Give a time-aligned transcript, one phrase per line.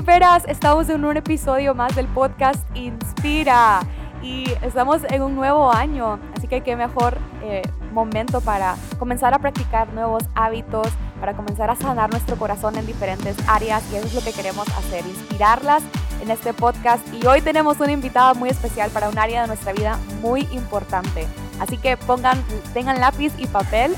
[0.00, 3.80] Workshiperas, estamos en un episodio más del podcast Inspira
[4.22, 7.60] y estamos en un nuevo año, así que qué mejor eh,
[7.92, 10.88] momento para comenzar a practicar nuevos hábitos,
[11.20, 14.66] para comenzar a sanar nuestro corazón en diferentes áreas y eso es lo que queremos
[14.68, 15.82] hacer, inspirarlas
[16.22, 19.74] en este podcast y hoy tenemos una invitada muy especial para un área de nuestra
[19.74, 21.26] vida muy importante.
[21.58, 23.94] Así que pongan, tengan lápiz y papel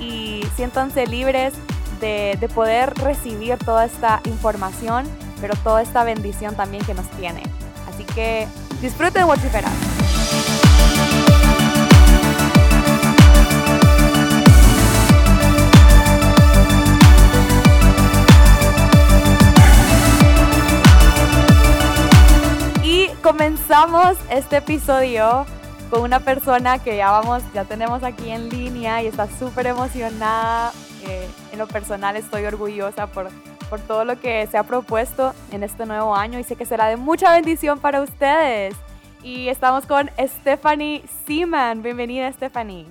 [0.00, 1.54] y siéntanse libres
[2.00, 5.06] de, de poder recibir toda esta información,
[5.44, 7.42] pero toda esta bendición también que nos tiene.
[7.86, 8.48] Así que
[8.80, 9.68] disfruten Worshipera.
[22.82, 25.44] Y comenzamos este episodio
[25.90, 30.72] con una persona que ya vamos, ya tenemos aquí en línea y está súper emocionada.
[31.06, 33.28] Eh, en lo personal estoy orgullosa por,
[33.64, 36.86] por todo lo que se ha propuesto en este nuevo año y sé que será
[36.86, 38.74] de mucha bendición para ustedes.
[39.22, 41.82] Y estamos con Stephanie Seaman.
[41.82, 42.86] Bienvenida, Stephanie.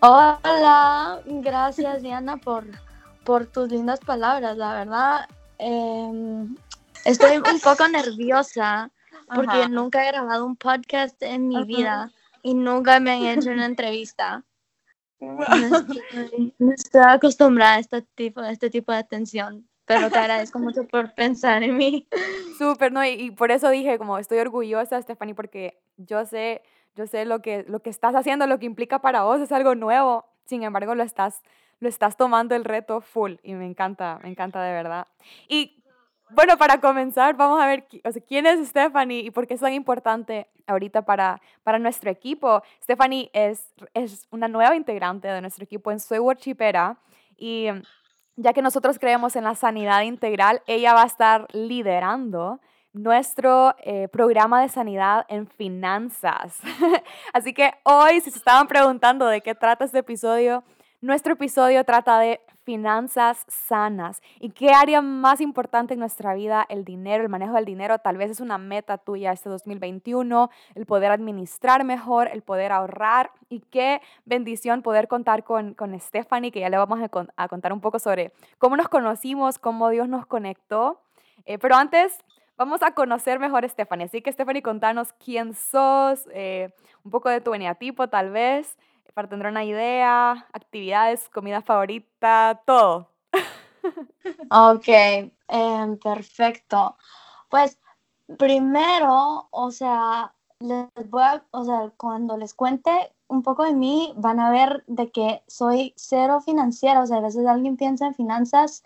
[0.00, 2.64] Hola, gracias Diana por,
[3.24, 4.56] por tus lindas palabras.
[4.56, 5.28] La verdad,
[5.58, 6.46] eh,
[7.04, 8.90] estoy un poco nerviosa
[9.34, 9.68] porque Ajá.
[9.68, 11.64] nunca he grabado un podcast en mi Ajá.
[11.66, 12.12] vida
[12.42, 14.44] y nunca me han hecho una entrevista.
[15.20, 20.18] No estoy, no estoy acostumbrada a este tipo, a este tipo de atención, pero te
[20.20, 22.06] agradezco mucho por pensar en mí.
[22.56, 23.04] Súper, ¿no?
[23.04, 26.62] Y, por eso dije, como estoy orgullosa, Stephanie, porque yo sé,
[26.94, 29.74] yo sé lo que, lo que estás haciendo, lo que implica para vos, es algo
[29.74, 30.26] nuevo.
[30.44, 31.42] Sin embargo, lo estás,
[31.80, 35.08] lo estás tomando el reto full y me encanta, me encanta de verdad.
[35.48, 35.82] Y
[36.30, 37.88] bueno, para comenzar, vamos a ver
[38.28, 42.62] quién es Stephanie y por qué es tan importante ahorita para, para nuestro equipo.
[42.80, 46.96] Stephanie es, es una nueva integrante de nuestro equipo en Soy Worshipera
[47.36, 47.66] y
[48.36, 52.60] ya que nosotros creemos en la sanidad integral, ella va a estar liderando
[52.92, 56.58] nuestro eh, programa de sanidad en finanzas.
[57.32, 60.64] Así que hoy, si se estaban preguntando de qué trata este episodio,
[61.00, 64.20] nuestro episodio trata de finanzas sanas.
[64.38, 66.66] ¿Y qué área más importante en nuestra vida?
[66.68, 67.98] El dinero, el manejo del dinero.
[67.98, 73.30] Tal vez es una meta tuya este 2021, el poder administrar mejor, el poder ahorrar.
[73.48, 77.48] Y qué bendición poder contar con, con Stephanie, que ya le vamos a, con- a
[77.48, 81.00] contar un poco sobre cómo nos conocimos, cómo Dios nos conectó.
[81.46, 82.18] Eh, pero antes,
[82.58, 84.04] vamos a conocer mejor a Stephanie.
[84.04, 86.74] Así que Stephanie, contanos quién sos, eh,
[87.04, 88.76] un poco de tu eneatipo tal vez,
[89.12, 93.08] para tener una idea, actividades, comida favorita, todo.
[94.50, 94.88] Ok,
[95.48, 96.96] em, perfecto.
[97.48, 97.78] Pues
[98.38, 102.90] primero, o sea, les voy a, o sea, cuando les cuente
[103.28, 107.22] un poco de mí, van a ver de que soy cero financiera, o sea, a
[107.22, 108.84] veces alguien piensa en finanzas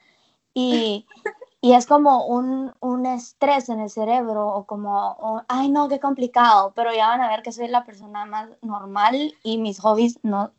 [0.52, 1.06] y,
[1.64, 6.75] y es como un, un estrés en el cerebro o como, ay no, qué complicado,
[6.76, 10.53] pero ya van a ver que soy la persona más normal y mis hobbies no,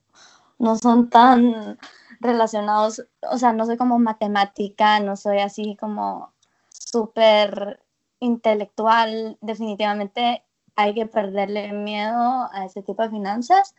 [0.58, 1.78] no son tan
[2.20, 6.34] relacionados, o sea, no soy como matemática, no soy así como
[6.70, 7.84] súper
[8.20, 10.44] intelectual, definitivamente
[10.76, 13.76] hay que perderle miedo a ese tipo de finanzas,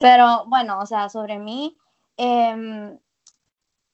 [0.00, 1.76] pero bueno, o sea, sobre mí,
[2.16, 2.98] em,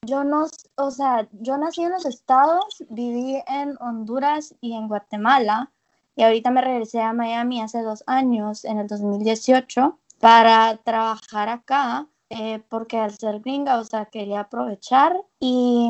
[0.05, 0.45] yo no,
[0.75, 5.71] o sea, yo nací en los estados, viví en Honduras y en Guatemala,
[6.15, 12.07] y ahorita me regresé a Miami hace dos años, en el 2018, para trabajar acá,
[12.29, 15.15] eh, porque al ser gringa, o sea, quería aprovechar.
[15.39, 15.89] Y,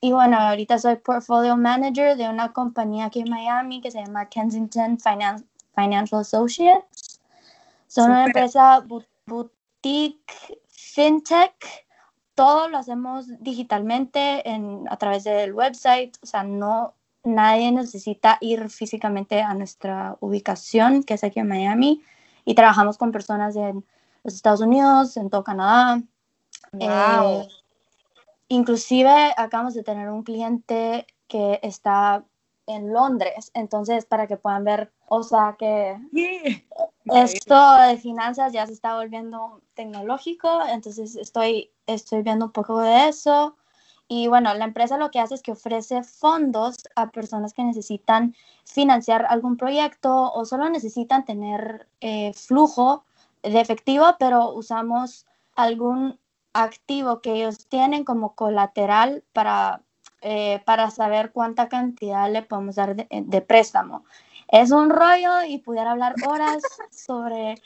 [0.00, 4.26] y bueno, ahorita soy portfolio manager de una compañía aquí en Miami que se llama
[4.26, 5.44] Kensington Finan-
[5.74, 7.20] Financial Associates.
[7.86, 8.84] Son una empresa
[9.26, 11.85] boutique, fintech,
[12.36, 18.68] todo lo hacemos digitalmente en, a través del website, o sea, no, nadie necesita ir
[18.68, 22.02] físicamente a nuestra ubicación, que es aquí en Miami,
[22.44, 23.84] y trabajamos con personas en
[24.22, 26.02] los Estados Unidos, en todo Canadá.
[26.72, 27.40] Wow.
[27.40, 27.48] Eh,
[28.48, 32.22] inclusive acabamos de tener un cliente que está
[32.66, 35.96] en Londres, entonces para que puedan ver, o sea, que
[37.14, 43.08] esto de finanzas ya se está volviendo tecnológico, entonces estoy, estoy viendo un poco de
[43.08, 43.56] eso.
[44.08, 48.36] Y bueno, la empresa lo que hace es que ofrece fondos a personas que necesitan
[48.64, 53.04] financiar algún proyecto o solo necesitan tener eh, flujo
[53.42, 55.26] de efectivo, pero usamos
[55.56, 56.18] algún
[56.52, 59.82] activo que ellos tienen como colateral para,
[60.20, 64.04] eh, para saber cuánta cantidad le podemos dar de, de préstamo.
[64.48, 67.60] Es un rollo y pudiera hablar horas sobre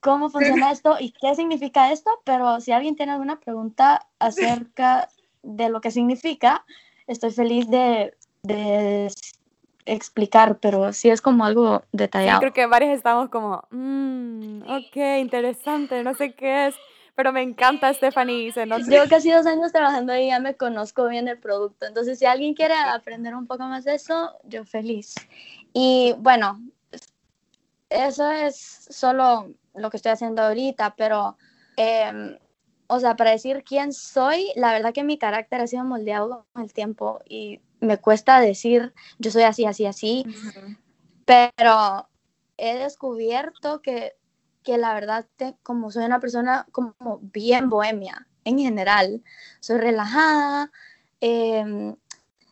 [0.00, 5.08] cómo funciona esto y qué significa esto, pero si alguien tiene alguna pregunta acerca
[5.42, 6.64] de lo que significa,
[7.06, 9.10] estoy feliz de, de
[9.86, 12.40] explicar, pero sí es como algo detallado.
[12.40, 16.74] creo que varios estamos como, mmm, ok, interesante, no sé qué es,
[17.14, 18.52] pero me encanta Stephanie.
[18.52, 22.26] Se Llevo casi dos años trabajando y ya me conozco bien el producto, entonces si
[22.26, 25.14] alguien quiere aprender un poco más de eso, yo feliz.
[25.72, 26.60] Y bueno,
[27.90, 31.36] eso es solo lo que estoy haciendo ahorita, pero,
[31.76, 32.38] em,
[32.86, 36.62] o sea, para decir quién soy, la verdad que mi carácter ha sido moldeado con
[36.62, 40.24] el tiempo y me cuesta decir yo soy así, así, así,
[41.24, 42.08] pero
[42.56, 44.14] he descubierto que,
[44.64, 45.26] que la verdad,
[45.62, 49.22] como soy una persona como bien bohemia en general,
[49.60, 50.72] soy relajada,
[51.20, 51.96] em,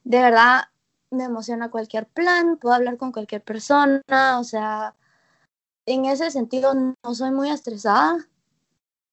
[0.05, 0.64] de verdad
[1.11, 4.94] me emociona cualquier plan, puedo hablar con cualquier persona, o sea,
[5.87, 8.17] en ese sentido no soy muy estresada,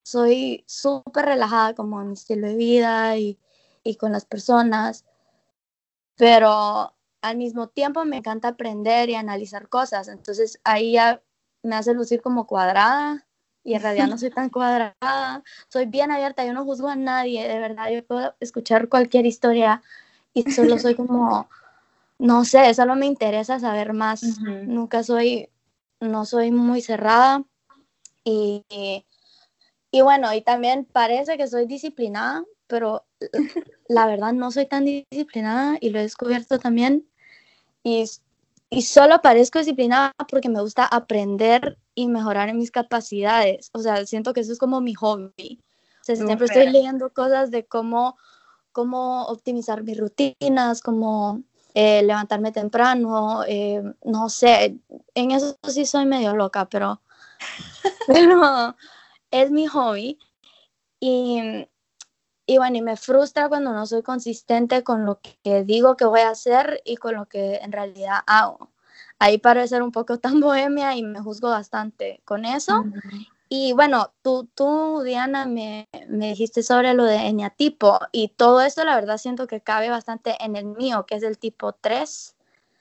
[0.03, 3.39] soy súper relajada como en mi estilo de vida y,
[3.83, 5.05] y con las personas
[6.19, 11.23] pero al mismo tiempo me encanta aprender y analizar cosas, entonces ahí ya
[11.63, 13.25] me hace lucir como cuadrada
[13.63, 17.47] y en realidad no soy tan cuadrada, soy bien abierta, yo no juzgo a nadie,
[17.47, 19.81] de verdad, yo puedo escuchar cualquier historia
[20.33, 21.49] y solo soy como,
[22.17, 25.49] no sé, solo me interesa saber más, nunca soy,
[25.99, 27.43] no soy muy cerrada
[28.23, 28.63] y,
[29.91, 33.05] y bueno, y también parece que soy disciplinada, pero
[33.87, 37.07] la verdad no soy tan disciplinada y lo he descubierto también.
[37.83, 38.05] Y,
[38.69, 43.69] y solo parezco disciplinada porque me gusta aprender y mejorar en mis capacidades.
[43.73, 45.59] O sea, siento que eso es como mi hobby.
[46.01, 48.17] O sea, siempre estoy leyendo cosas de cómo,
[48.71, 51.41] cómo optimizar mis rutinas, cómo
[51.73, 54.79] eh, levantarme temprano, eh, no sé,
[55.13, 57.01] en eso sí soy medio loca, pero,
[58.07, 58.75] pero
[59.31, 60.19] es mi hobby.
[60.99, 61.67] Y
[62.49, 66.21] y bueno, y me frustra cuando no soy consistente con lo que digo que voy
[66.21, 68.71] a hacer y con lo que en realidad hago.
[69.19, 72.85] Ahí paro de ser un poco tan bohemia y me juzgo bastante con eso.
[73.49, 78.83] Y bueno, tú, tú Diana, me, me, dijiste sobre lo de eneatipo y todo esto
[78.83, 82.35] la verdad siento que cabe bastante en el mío, que es el tipo 3,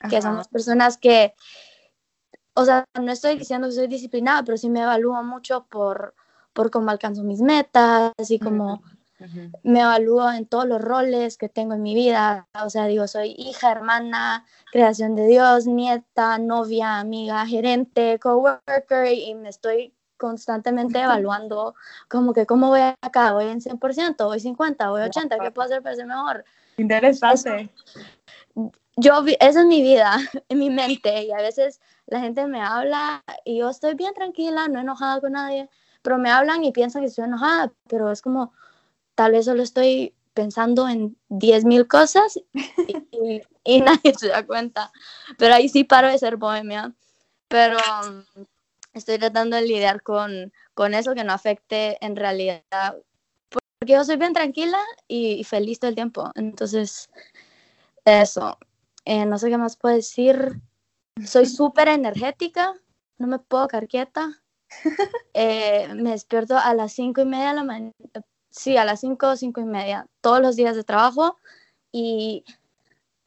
[0.08, 1.34] que somos personas que,
[2.54, 6.14] o sea, no estoy diciendo que soy disciplinada, pero sí me evalúo mucho por,
[6.54, 8.38] por cómo alcanzo mis metas y
[9.62, 12.46] me evalúo en todos los roles que tengo en mi vida.
[12.64, 19.34] O sea, digo, soy hija, hermana, creación de Dios, nieta, novia, amiga, gerente, coworker y
[19.34, 21.74] me estoy constantemente evaluando
[22.08, 25.82] como que cómo voy acá, voy en 100%, voy 50, voy 80, ¿qué puedo hacer
[25.82, 26.44] para ser mejor?
[26.76, 27.70] Interesante.
[28.96, 30.16] Yo, esa es mi vida,
[30.48, 34.68] en mi mente y a veces la gente me habla y yo estoy bien tranquila,
[34.68, 35.68] no enojada con nadie,
[36.02, 38.52] pero me hablan y piensan que estoy enojada, pero es como,
[39.18, 42.38] tal vez solo estoy pensando en 10.000 cosas
[43.64, 44.92] y, nadie se da cuenta.
[45.36, 46.94] Pero ahí sí paro de ser bohemia.
[47.48, 48.22] Pero um,
[48.92, 52.62] estoy tratando de lidiar con, con eso que no afecte en realidad.
[53.48, 54.78] Porque yo soy bien tranquila
[55.08, 56.30] y, feliz todo el tiempo.
[56.36, 57.10] Entonces,
[58.04, 58.56] eso.
[59.04, 60.60] Eh, no sé qué más puedo decir.
[61.26, 62.72] Soy súper energética.
[63.16, 64.40] No me puedo quedar quieta.
[65.34, 67.92] Eh, me despierto a las cinco y media de la mañana,
[68.58, 71.38] sí, a las 5 o 5 y media, todos los días de trabajo
[71.92, 72.44] y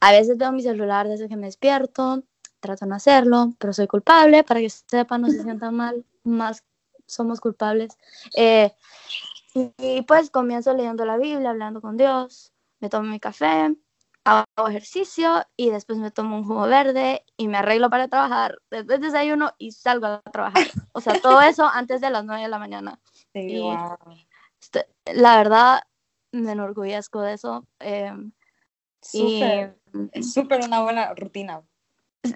[0.02, 2.24] a veces veo mi celular desde que me despierto,
[2.60, 6.64] trato de no hacerlo, pero soy culpable, para que sepan, no se sientan mal, más
[7.06, 7.98] somos culpables.
[8.36, 8.72] Eh,
[9.54, 13.76] y, pues comienzo leyendo la Biblia, hablando con Dios, me tomo mi café,
[14.24, 19.02] hago ejercicio y después me tomo un jugo verde y me arreglo para trabajar, después
[19.02, 20.64] desayuno y salgo a trabajar.
[20.94, 23.00] O sea, todo eso antes de las 9 de la mañana.
[23.34, 24.28] Sí, este,
[25.06, 25.82] la verdad,
[26.32, 27.66] me enorgullezco de eso.
[27.80, 28.14] Eh,
[29.02, 31.64] es súper una buena rutina.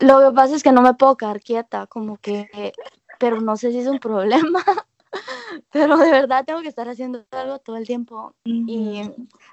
[0.02, 2.74] Lo que pasa es que no me puedo quedar quieta, como que,
[3.20, 4.64] pero no sé si es un problema,
[5.72, 8.34] pero de verdad tengo que estar haciendo algo todo el tiempo.
[8.46, 9.04] Y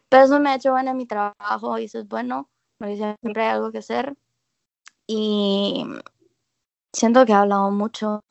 [0.08, 2.48] pero eso me ha hecho bueno en mi trabajo y eso es bueno,
[2.78, 4.16] porque siempre hay algo que hacer.
[5.06, 5.84] Y
[6.92, 8.22] siento que he hablado mucho,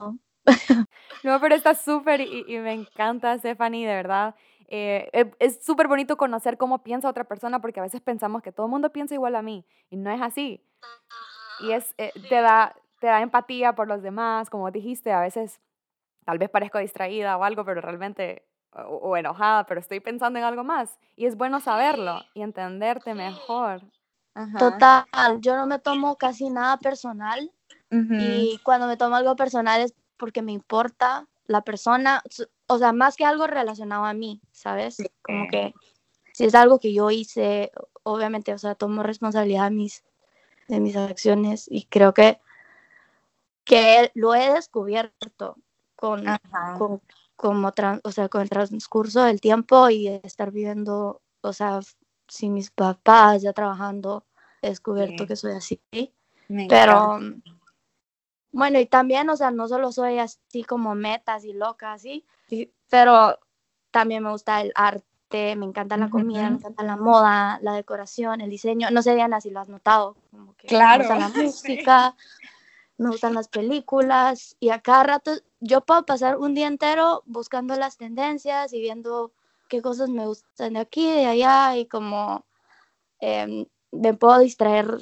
[1.24, 4.34] no, pero está súper y, me encanta, Stephanie, de verdad.
[4.68, 8.52] Eh, e, es súper bonito conocer cómo piensa otra persona porque a veces pensamos que
[8.52, 10.64] todo el mundo piensa igual a mí y no es así.
[11.60, 15.60] Y es, eh, te, da, te da empatía por los demás, como dijiste, a veces
[16.24, 20.64] tal vez parezco distraída o algo, pero realmente, o, enojada, pero estoy pensando en algo
[20.64, 20.98] más.
[21.16, 23.82] Y es bueno saberlo y entenderte mejor.
[24.58, 25.04] Total,
[25.40, 27.50] yo no me tomo casi nada personal.
[27.90, 32.22] Y cuando me tomo algo personal es porque me importa la persona,
[32.68, 34.98] o sea, más que algo relacionado a mí, ¿sabes?
[35.20, 35.74] Como que
[36.32, 37.72] si es algo que yo hice,
[38.04, 40.04] obviamente, o sea, tomo responsabilidad de mis,
[40.68, 42.38] de mis acciones y creo que,
[43.64, 45.56] que lo he descubierto
[45.96, 46.24] con,
[46.78, 47.02] con,
[47.34, 47.72] como
[48.04, 51.80] o sea, con el transcurso del tiempo y estar viviendo, o sea,
[52.28, 54.24] sin mis papás ya trabajando,
[54.62, 55.82] he descubierto que soy así.
[56.68, 57.18] Pero
[58.52, 62.24] bueno, y también, o sea, no solo soy así como metas y loca, así,
[62.90, 63.38] pero
[63.90, 68.42] también me gusta el arte, me encanta la comida, me encanta la moda, la decoración,
[68.42, 68.90] el diseño.
[68.90, 70.16] No sé, Diana, si lo has notado.
[70.30, 71.04] Como que claro.
[71.04, 72.16] Me gusta la música,
[72.98, 77.74] me gustan las películas y a cada rato yo puedo pasar un día entero buscando
[77.76, 79.32] las tendencias y viendo
[79.68, 82.44] qué cosas me gustan de aquí, de allá y como
[83.20, 84.98] em, me puedo distraer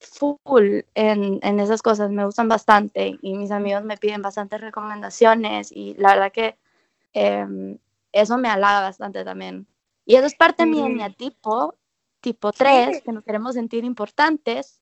[0.00, 5.72] full en, en, esas cosas, me gustan bastante y mis amigos me piden bastantes recomendaciones
[5.72, 6.56] y la verdad que
[7.12, 7.78] em,
[8.12, 9.66] eso me halaga bastante también.
[10.04, 11.74] Y eso es parte de mi tipo,
[12.20, 14.80] tipo 3, que nos queremos sentir importantes.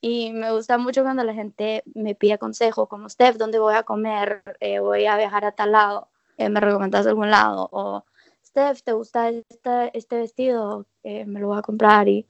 [0.00, 3.84] Y me gusta mucho cuando la gente me pide consejo, como Steph, ¿dónde voy a
[3.84, 4.42] comer?
[4.60, 7.68] Eh, voy a viajar a tal lado, eh, ¿me recomendas algún lado?
[7.72, 8.04] O
[8.44, 10.86] Steph, ¿te gusta este, este vestido?
[11.02, 12.08] Eh, me lo voy a comprar.
[12.08, 12.26] Y,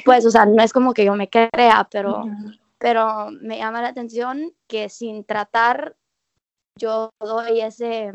[0.04, 2.24] pues, o sea, no es como que yo me crea, pero,
[2.78, 5.96] pero me llama la atención que sin tratar,
[6.78, 8.12] yo doy ese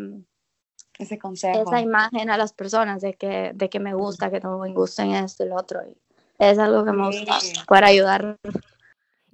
[1.01, 1.61] ese consejo.
[1.63, 5.03] Esa imagen a las personas de que, de que me gusta, que no me gusta
[5.03, 5.81] en esto y lo otro.
[5.83, 5.97] Y
[6.37, 8.37] es algo que me gusta para ayudar.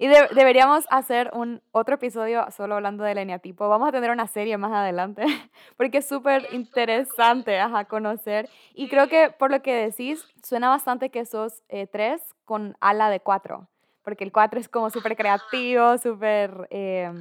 [0.00, 3.68] Y deberíamos hacer un otro episodio solo hablando del eneatipo.
[3.68, 5.24] Vamos a tener una serie más adelante,
[5.76, 8.48] porque es súper interesante ajá, conocer.
[8.74, 13.10] Y creo que por lo que decís, suena bastante que sos eh, tres con ala
[13.10, 13.66] de cuatro,
[14.02, 17.12] porque el cuatro es como súper creativo, súper eh,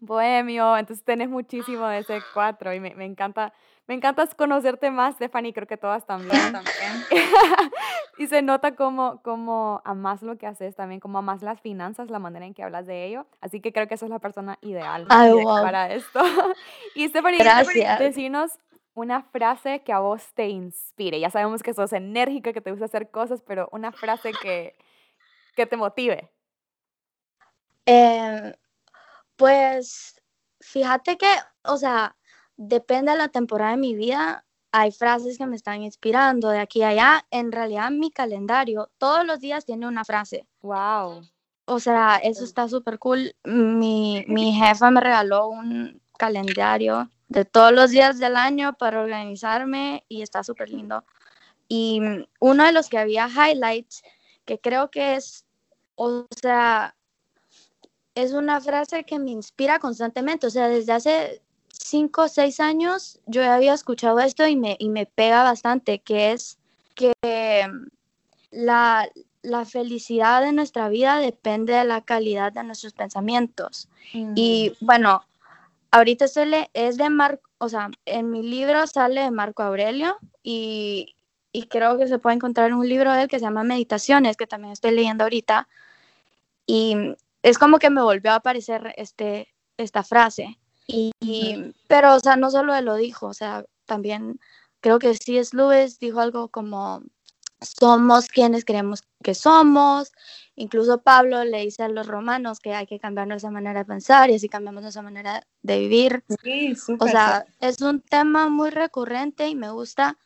[0.00, 3.52] bohemio, entonces tenés muchísimo de ese cuatro y me, me encanta
[3.86, 6.52] me encanta conocerte más, Stephanie, creo que todas también.
[6.52, 7.04] también.
[8.18, 12.18] y se nota como, como amas lo que haces también, como amas las finanzas, la
[12.18, 13.26] manera en que hablas de ello.
[13.40, 16.20] Así que creo que esa es la persona ideal para esto.
[16.94, 17.98] y Stephanie, Gracias.
[17.98, 18.58] decinos
[18.94, 21.18] una frase que a vos te inspire.
[21.20, 24.76] Ya sabemos que sos enérgica, que te gusta hacer cosas, pero una frase que,
[25.56, 26.30] que te motive.
[27.86, 28.54] Eh,
[29.36, 30.22] pues
[30.60, 31.28] fíjate que,
[31.64, 32.16] o sea,
[32.56, 36.82] depende de la temporada de mi vida, hay frases que me están inspirando de aquí
[36.82, 37.26] a allá.
[37.30, 40.48] En realidad, mi calendario todos los días tiene una frase.
[40.62, 41.22] Wow.
[41.66, 43.36] O sea, eso está súper cool.
[43.44, 50.04] Mi, mi jefa me regaló un calendario de todos los días del año para organizarme
[50.08, 51.04] y está súper lindo.
[51.68, 52.00] Y
[52.40, 54.02] uno de los que había highlights,
[54.44, 55.46] que creo que es,
[55.94, 56.96] o sea,
[58.14, 60.48] es una frase que me inspira constantemente.
[60.48, 61.43] O sea, desde hace
[61.78, 66.32] cinco o seis años yo había escuchado esto y me, y me pega bastante, que
[66.32, 66.58] es
[66.94, 67.12] que
[68.50, 69.08] la,
[69.42, 73.88] la felicidad de nuestra vida depende de la calidad de nuestros pensamientos.
[74.12, 74.86] Y mm.
[74.86, 75.24] bueno,
[75.90, 76.26] ahorita
[76.72, 81.14] es de Marco, o sea, en mi libro sale de Marco Aurelio y,
[81.52, 84.46] y, creo que se puede encontrar un libro de él que se llama Meditaciones, que
[84.46, 85.68] también estoy leyendo ahorita.
[86.66, 86.96] Y
[87.42, 90.58] es como que me volvió a aparecer este, esta frase.
[90.86, 91.12] Y,
[91.88, 94.38] pero, o sea, no solo él lo dijo, o sea, también
[94.80, 95.56] creo que C.S.
[95.56, 97.02] Lewis dijo algo como
[97.60, 100.12] somos quienes creemos que somos.
[100.56, 104.30] Incluso Pablo le dice a los romanos que hay que cambiar nuestra manera de pensar
[104.30, 106.24] y así cambiamos nuestra manera de vivir.
[106.42, 110.18] Sí, o sea, es un tema muy recurrente y me gusta,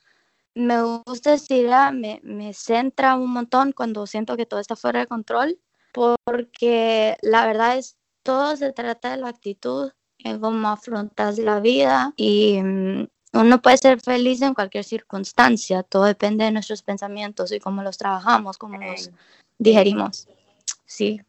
[0.54, 5.06] me gusta decir, me, me centra un montón cuando siento que todo está fuera de
[5.06, 5.58] control,
[5.92, 9.92] porque la verdad es, todo se trata de la actitud
[10.24, 16.04] en cómo afrontas la vida y mm, uno puede ser feliz en cualquier circunstancia, todo
[16.04, 19.10] depende de nuestros pensamientos y cómo los trabajamos, cómo los
[19.58, 20.28] digerimos.
[20.86, 21.20] Sí.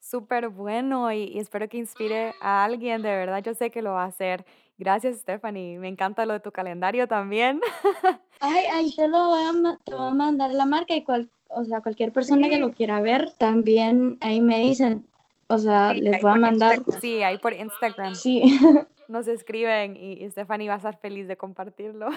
[0.00, 4.04] Súper bueno y, espero que inspire a alguien, de verdad yo sé que lo va
[4.04, 4.44] a hacer.
[4.76, 7.60] Gracias Stephanie, me encanta lo de tu calendario también.
[8.40, 11.64] Ay, ay, te lo voy a, te voy a mandar la marca y cual, o
[11.64, 15.06] sea, cualquier persona que lo quiera ver, también ahí me dicen,
[15.54, 16.82] o sea, les voy a mandar.
[17.00, 18.14] Sí, ahí por Instagram.
[18.14, 18.42] Sí.
[19.08, 22.08] Nos escriben y, Stephanie va a estar feliz de compartirlo.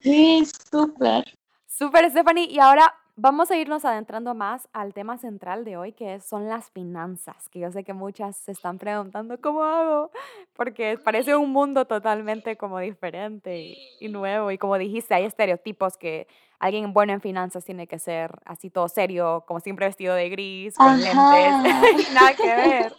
[0.00, 1.24] Sí, súper.
[1.66, 2.48] Súper, Stephanie.
[2.50, 6.70] Y ahora vamos a irnos adentrando más al tema central de hoy, que son las
[6.70, 10.10] finanzas, que yo sé que muchas se están preguntando, ¿cómo hago?
[10.54, 14.50] Porque parece un mundo totalmente como diferente y, y nuevo.
[14.50, 16.26] Y como dijiste, hay estereotipos que
[16.58, 20.74] alguien bueno en finanzas tiene que ser así todo serio, como siempre vestido de gris,
[20.76, 21.14] con lentes,
[22.14, 22.92] nada que ver.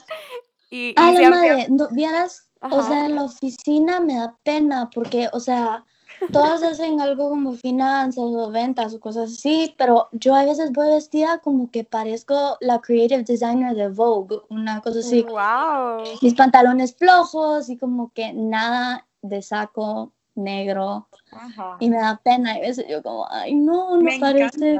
[0.70, 1.30] Y, y siempre...
[1.30, 5.84] madre, vieras, o sea, en la oficina me da pena porque, o sea,
[6.32, 10.90] todos hacen algo como finanzas o ventas o cosas así, pero yo a veces voy
[10.90, 15.24] vestida como que parezco la creative designer de Vogue, una cosa así.
[15.24, 16.04] ¡Wow!
[16.22, 21.78] Mis pantalones flojos y como que nada de saco negro Ajá.
[21.80, 22.56] y me da pena.
[22.56, 24.76] Y a veces yo como, ay, no, no Me parece,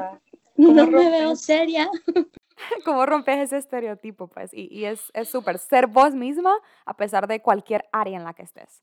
[0.56, 1.40] no ¿Cómo me veo rompes?
[1.40, 1.90] seria.
[2.84, 4.28] ¿Cómo rompes ese estereotipo?
[4.28, 6.54] Pues, y, y es es súper ser vos misma
[6.86, 8.82] a pesar de cualquier área en la que estés.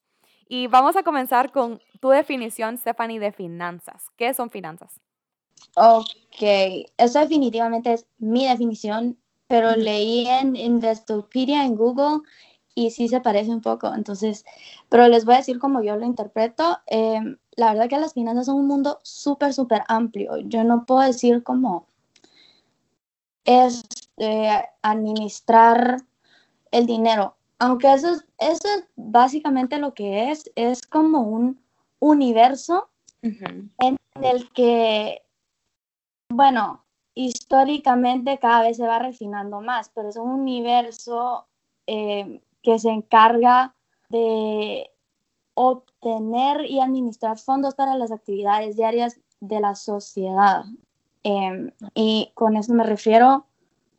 [0.50, 4.08] Y vamos a comenzar con tu definición, Stephanie, de finanzas.
[4.18, 5.00] ¿Qué son finanzas?
[5.76, 6.42] Ok,
[6.98, 12.24] eso definitivamente es mi definición, pero leí en Investopedia en Google
[12.74, 13.94] y sí se parece un poco.
[13.94, 14.44] Entonces,
[14.90, 16.80] pero les voy a decir cómo yo lo interpreto.
[16.88, 20.38] Em, la verdad que las finanzas son un mundo súper, súper amplio.
[20.46, 21.86] Yo no puedo decir cómo
[23.46, 23.84] es
[24.18, 25.98] eh, administrar
[26.72, 31.60] el dinero, aunque eso es, eso es básicamente lo que es, es como un
[32.00, 32.90] universo
[33.22, 35.22] en el que,
[36.30, 41.48] bueno, históricamente cada vez se va refinando más, pero es un universo
[41.86, 43.76] eh, que se encarga
[44.10, 44.90] de
[45.54, 50.64] obtener y administrar fondos para las actividades diarias de la sociedad.
[51.24, 53.46] Em, y con eso me refiero,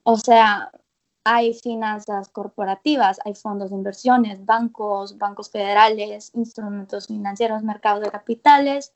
[0.05, 0.73] o sea,
[1.25, 8.93] hay finanzas corporativas, hay fondos de inversiones, bancos, bancos federales, instrumentos financieros, mercados de capitales.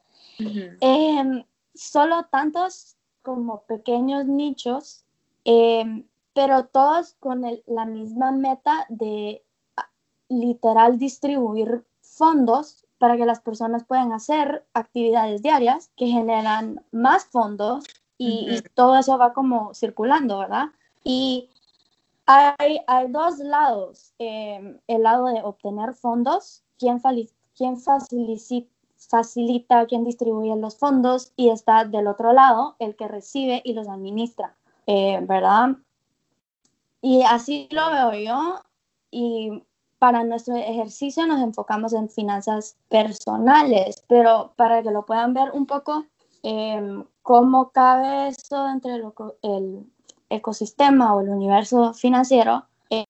[0.81, 5.05] Em, solo tantos como pequeños nichos,
[5.45, 9.43] em, pero todos con el- la misma meta de
[9.77, 9.89] ah,
[10.29, 17.85] literal distribuir fondos para que las personas puedan hacer actividades diarias que generan más fondos
[18.17, 20.67] y, y todo eso va como circulando, ¿verdad?
[21.03, 21.51] Y
[22.27, 27.01] hay, hay dos lados, em, el lado de obtener fondos, quién,
[27.57, 28.75] quién facilita
[29.09, 33.89] facilita quien distribuye los fondos y está del otro lado el que recibe y los
[33.89, 35.77] administra, eh, ¿verdad?
[37.01, 38.61] Y así lo veo yo
[39.11, 39.63] y
[39.99, 45.67] para nuestro ejercicio nos enfocamos en finanzas personales, pero para que lo puedan ver un
[45.67, 46.05] poco
[46.43, 49.87] eh, cómo cabe eso entre el, el,
[50.29, 53.05] ecosistema o el universo financiero, eh,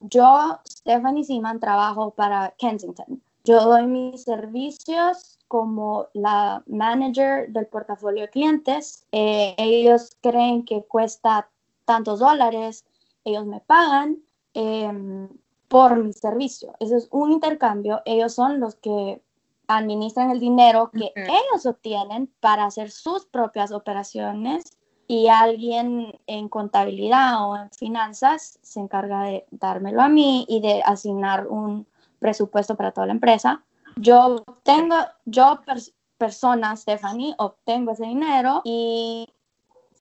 [0.00, 3.22] yo, Stephanie Seaman, trabajo para Kensington.
[3.44, 9.06] Yo doy mis servicios como la manager del portafolio de clientes.
[9.12, 11.48] Eh, ellos creen que cuesta
[11.84, 12.84] tantos dólares,
[13.24, 14.18] ellos me pagan
[14.54, 15.28] eh,
[15.68, 16.74] por mi servicio.
[16.80, 18.02] Eso es un intercambio.
[18.04, 19.22] Ellos son los que
[19.66, 21.30] administran el dinero que uh -huh.
[21.30, 24.64] ellos obtienen para hacer sus propias operaciones
[25.12, 30.82] y alguien en contabilidad o en finanzas se encarga de dármelo a mí y de
[30.82, 31.86] asignar un
[32.18, 33.62] presupuesto para toda la empresa.
[33.96, 34.96] Yo tengo,
[35.26, 39.28] yo pers persona, Stephanie, obtengo ese dinero y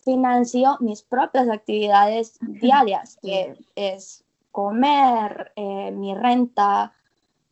[0.02, 6.93] financio mis propias actividades diarias, que es comer, eh, mi renta,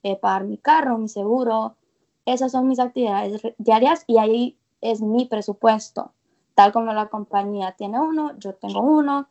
[0.04, 1.76] eh, pagar mi carro, mi seguro.
[2.26, 6.14] Esas son mis actividades diarias y ahí es mi presupuesto.
[6.60, 9.30] Tal como la compañía tiene uno, yo tengo uno.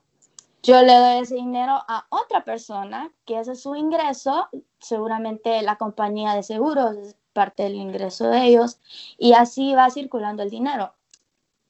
[0.62, 4.48] Yo le doy ese dinero a otra persona, que ese es su ingreso.
[4.78, 8.80] Seguramente la compañía de seguros es parte del ingreso de ellos.
[9.18, 10.94] Y así va circulando el dinero.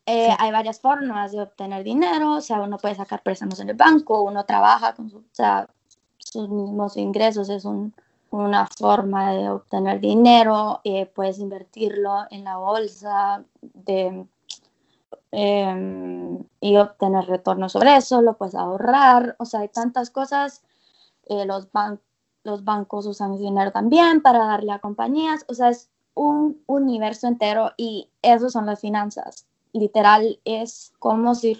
[0.06, 0.36] Eh, sí.
[0.38, 2.34] Hay varias formas de obtener dinero.
[2.34, 5.68] O sea, uno puede sacar préstamos en el banco, uno trabaja con su, o sea,
[6.18, 7.48] sus mismos ingresos.
[7.48, 7.92] Es un,
[8.30, 10.82] una forma de obtener dinero.
[10.84, 14.24] Eh, puedes invertirlo en la bolsa de
[15.32, 20.62] eh, y obtener retorno sobre eso, lo puedes ahorrar, o sea, hay tantas cosas.
[21.26, 22.00] Eh, los, ban
[22.44, 27.28] los bancos usan ese dinero también para darle a compañías, o sea, es un universo
[27.28, 29.46] entero y eso son las finanzas.
[29.72, 31.56] Literal, es como si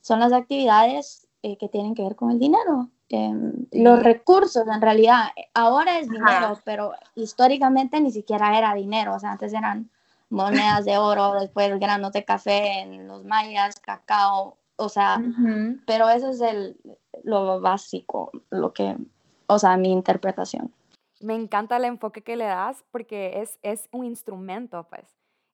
[0.00, 2.90] son las actividades eh, que tienen que ver con el dinero.
[3.72, 6.62] los recursos, en realidad, ahora es dinero, Ajá.
[6.64, 9.90] pero históricamente ni siquiera era dinero, o sea, antes eran
[10.34, 15.82] monedas de oro, después granos de café en los mayas, cacao, o sea, uh -huh.
[15.86, 16.76] pero eso es el,
[17.22, 18.96] lo básico, lo que,
[19.46, 20.72] o sea, mi interpretación.
[21.20, 25.06] Me encanta el enfoque que le das porque es, es un instrumento, pues,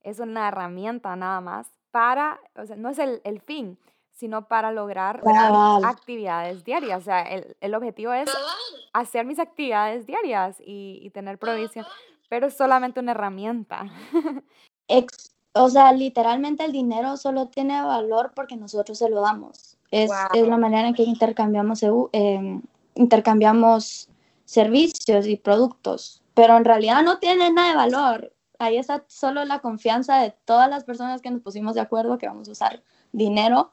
[0.02, 3.78] es una herramienta nada más para, o sea, no es el, el fin,
[4.12, 5.84] sino para lograr wow.
[5.84, 6.98] actividades diarias.
[6.98, 8.30] O sea, el, el, objetivo es
[8.92, 11.86] hacer mis actividades diarias y, y tener provisión,
[12.28, 13.86] pero es solamente una herramienta.
[14.90, 19.76] Ex, o sea, literalmente el dinero solo tiene valor porque nosotros se lo damos.
[19.90, 20.28] Es, wow.
[20.34, 22.60] es la manera en que intercambiamos, eh,
[22.94, 24.08] intercambiamos
[24.44, 28.32] servicios y productos, pero en realidad no tiene nada de valor.
[28.58, 32.26] ahí está solo la confianza de todas las personas que nos pusimos de acuerdo que
[32.26, 33.72] vamos a usar dinero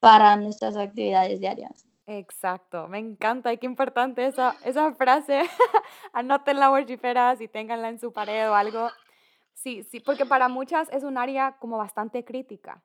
[0.00, 1.86] para nuestras actividades diarias.
[2.06, 5.42] Exacto, me encanta qué importante esa, esa frase.
[6.12, 8.90] Anótenla, worshipperas y ténganla en su pared o algo.
[9.64, 12.82] Sí, sí, porque para muchas es un área como bastante crítica.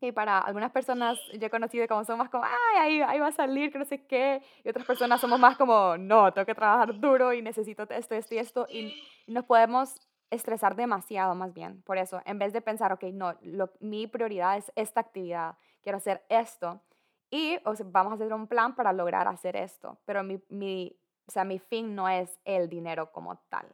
[0.00, 3.28] Y para algunas personas yo he conocido como son más como, ay, ahí, ahí va
[3.28, 4.42] a salir, que no sé qué.
[4.64, 8.34] Y otras personas somos más como, no, tengo que trabajar duro y necesito esto, esto
[8.34, 8.66] y esto.
[8.68, 9.94] Y, nos podemos
[10.28, 11.82] estresar demasiado más bien.
[11.82, 15.98] Por eso, en vez de pensar, ok, no, lo, mi prioridad es esta actividad, quiero
[15.98, 16.82] hacer esto.
[17.30, 20.00] Y o sea, vamos a hacer un plan para lograr hacer esto.
[20.04, 23.72] Pero mi, mi, o sea, mi fin no es el dinero como tal.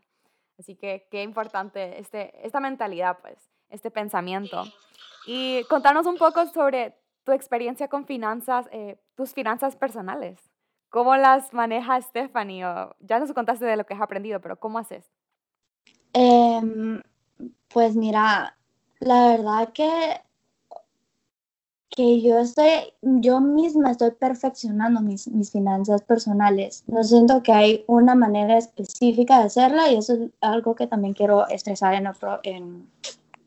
[0.58, 3.38] Así que qué importante este, esta mentalidad, pues,
[3.70, 4.64] este pensamiento.
[5.26, 10.50] Y contarnos un poco sobre tu experiencia con finanzas, eh, tus finanzas personales.
[10.88, 12.64] ¿Cómo las maneja Stephanie?
[13.00, 15.12] ya nos contaste de lo que has aprendido, pero ¿cómo haces?
[16.14, 17.02] Em,
[17.68, 18.56] pues mira,
[19.00, 20.20] la verdad que,
[21.98, 26.84] que yo estoy, yo misma estoy perfeccionando mis, mis finanzas personales.
[26.86, 31.12] No siento que hay una manera específica de hacerla y eso es algo que también
[31.12, 32.06] quiero estresar en,
[32.44, 32.86] en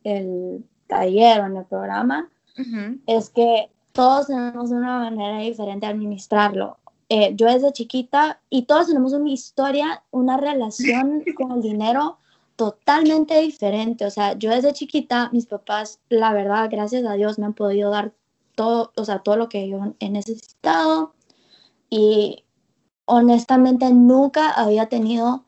[0.04, 2.30] el taller o en el programa.
[3.08, 6.76] Es que todos tenemos una manera diferente de administrarlo.
[7.08, 12.18] Eh, yo desde chiquita y todos tenemos una historia, una relación con el dinero
[12.58, 14.06] totalmente diferente.
[14.06, 17.90] O sea, yo desde chiquita, mis papás, la verdad, gracias a Dios, me han podido
[17.92, 18.12] dar
[18.62, 21.16] todo, o sea, todo lo que yo he necesitado.
[21.90, 22.46] Y
[23.06, 25.46] honestamente nunca había tenido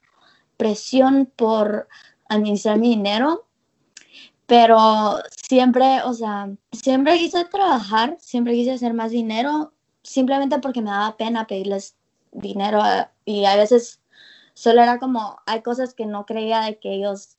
[0.57, 1.87] presión por
[2.27, 3.45] administrar mi dinero,
[4.47, 10.89] pero siempre, o sea, siempre quise trabajar, siempre quise hacer más dinero, simplemente porque me
[10.89, 11.95] daba pena pedirles
[12.31, 12.81] dinero
[13.25, 14.01] y a veces
[14.55, 17.37] solo era como, hay cosas que no creía de que ellos,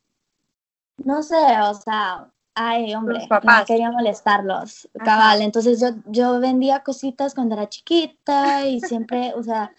[0.98, 5.42] no sé, o sea, ay, hombre, no quería molestarlos, cabal.
[5.42, 9.72] Entonces yo, yo vendía cositas cuando era chiquita y siempre, o sea,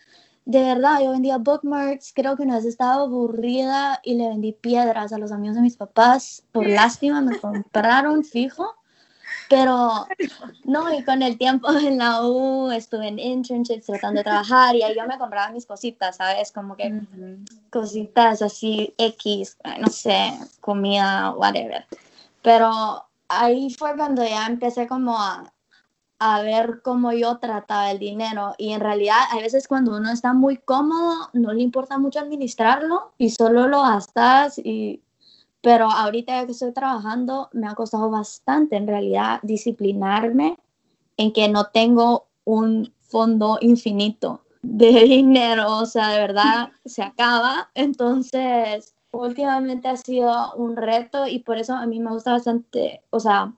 [0.45, 5.11] de verdad, yo vendía bookmarks, creo que una vez estaba aburrida y le vendí piedras
[5.11, 8.75] a los amigos de mis papás, por lástima me compraron fijo,
[9.49, 10.05] pero
[10.65, 14.83] no, y con el tiempo en la U estuve en internships tratando de trabajar y
[14.83, 16.51] ahí yo me compraba mis cositas, ¿sabes?
[16.51, 17.01] Como que
[17.69, 21.85] cositas así X, no sé, comida, whatever.
[22.45, 22.69] Pero
[23.27, 25.51] ahí fue cuando ya empecé como a,
[26.19, 30.34] a ver cómo yo trataba el dinero y en realidad a veces cuando uno está
[30.34, 35.01] muy cómodo no le importa mucho administrarlo y solo lo gastas y
[35.62, 40.60] pero ahorita que estoy trabajando me ha costado bastante en realidad disciplinarme
[41.17, 47.69] en que no tengo un fondo infinito de dinero, o sea, de verdad se acaba.
[47.75, 53.19] Entonces, últimamente ha sido un reto y por eso a mí me gusta bastante, o
[53.19, 53.54] sea,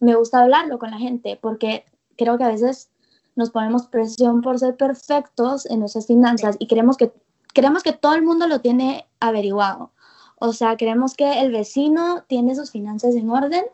[0.00, 1.84] me gusta hablarlo con la gente porque
[2.16, 2.90] creo que a veces
[3.36, 7.12] nos ponemos presión por ser perfectos en nuestras finanzas y creemos que,
[7.52, 9.92] creemos que todo el mundo lo tiene averiguado.
[10.38, 13.64] O sea, creemos que el vecino tiene sus finanzas en orden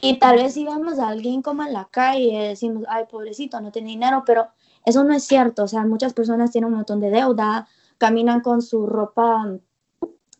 [0.00, 3.70] y tal vez si vemos a alguien como en la calle decimos, ay, pobrecito, no
[3.72, 4.48] tiene dinero, pero
[4.84, 5.64] eso no es cierto.
[5.64, 7.68] O sea, muchas personas tienen un montón de deuda,
[7.98, 9.58] caminan con su ropa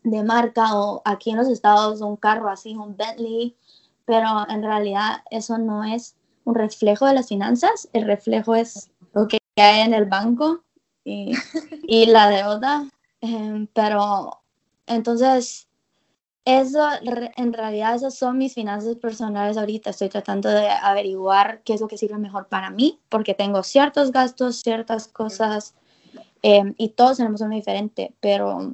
[0.03, 3.55] de marca o aquí en los estados un carro así, un Bentley,
[4.05, 9.27] pero en realidad eso no es un reflejo de las finanzas, el reflejo es lo
[9.27, 10.63] que hay en el banco
[11.03, 11.31] y,
[11.87, 12.89] y la deuda.
[13.21, 14.41] Em, pero
[14.85, 15.67] entonces,
[16.45, 16.85] eso,
[17.37, 19.91] en realidad, esas son mis finanzas personales ahorita.
[19.91, 24.11] Estoy tratando de averiguar qué es lo que sirve mejor para mí, porque tengo ciertos
[24.11, 25.75] gastos, ciertas cosas,
[26.41, 28.73] em, y todos tenemos uno diferente, pero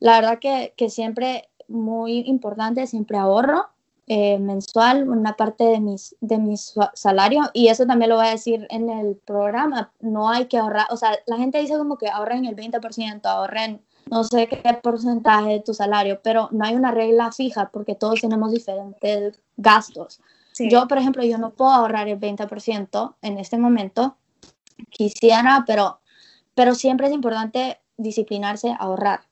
[0.00, 3.66] la verdad que, que siempre muy importante, siempre ahorro
[4.10, 8.30] eh, mensual, una parte de mis, de mi salario, y eso también lo voy a
[8.30, 12.08] decir en el programa, no hay que ahorrar, o sea, la gente dice como que
[12.08, 16.90] ahorren el 20%, ahorren no sé qué porcentaje de tu salario, pero no hay una
[16.90, 20.20] regla fija porque todos tenemos diferentes gastos.
[20.58, 24.16] Yo, por ejemplo, yo no puedo ahorrar el 20% en este momento.
[24.88, 26.00] Quisiera, pero,
[26.54, 29.27] pero siempre es importante disciplinarse, ahorrar,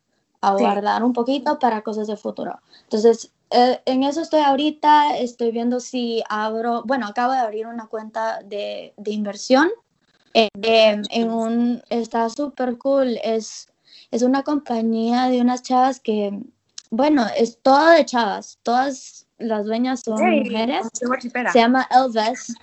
[0.48, 2.60] a guardar un poquito para cosas de futuro.
[2.84, 7.86] Entonces, eh, en eso estoy ahorita, estoy viendo si abro, bueno, acabo de abrir una
[7.86, 9.68] cuenta de, de inversión.
[10.34, 13.68] Eh, en un, está súper cool, es
[14.10, 16.38] es una compañía de unas chavas que,
[16.90, 20.86] bueno, es todo de chavas, todas las dueñas son mujeres.
[21.52, 22.56] Se llama Elvis.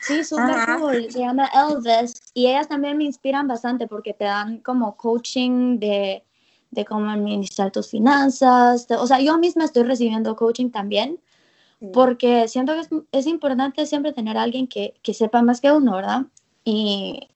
[0.00, 1.10] Sí, súper cool.
[1.10, 2.20] Se llama Elvis.
[2.34, 6.24] Y ellas también me inspiran bastante porque te dan como coaching de,
[6.70, 8.86] de cómo administrar tus finanzas.
[8.90, 11.18] o sea, yo misma estoy recibiendo coaching también,
[11.92, 15.70] porque siento que es, es, importante siempre tener a alguien que, que, sepa más que
[15.70, 16.22] uno, ¿verdad?
[16.64, 17.28] Y,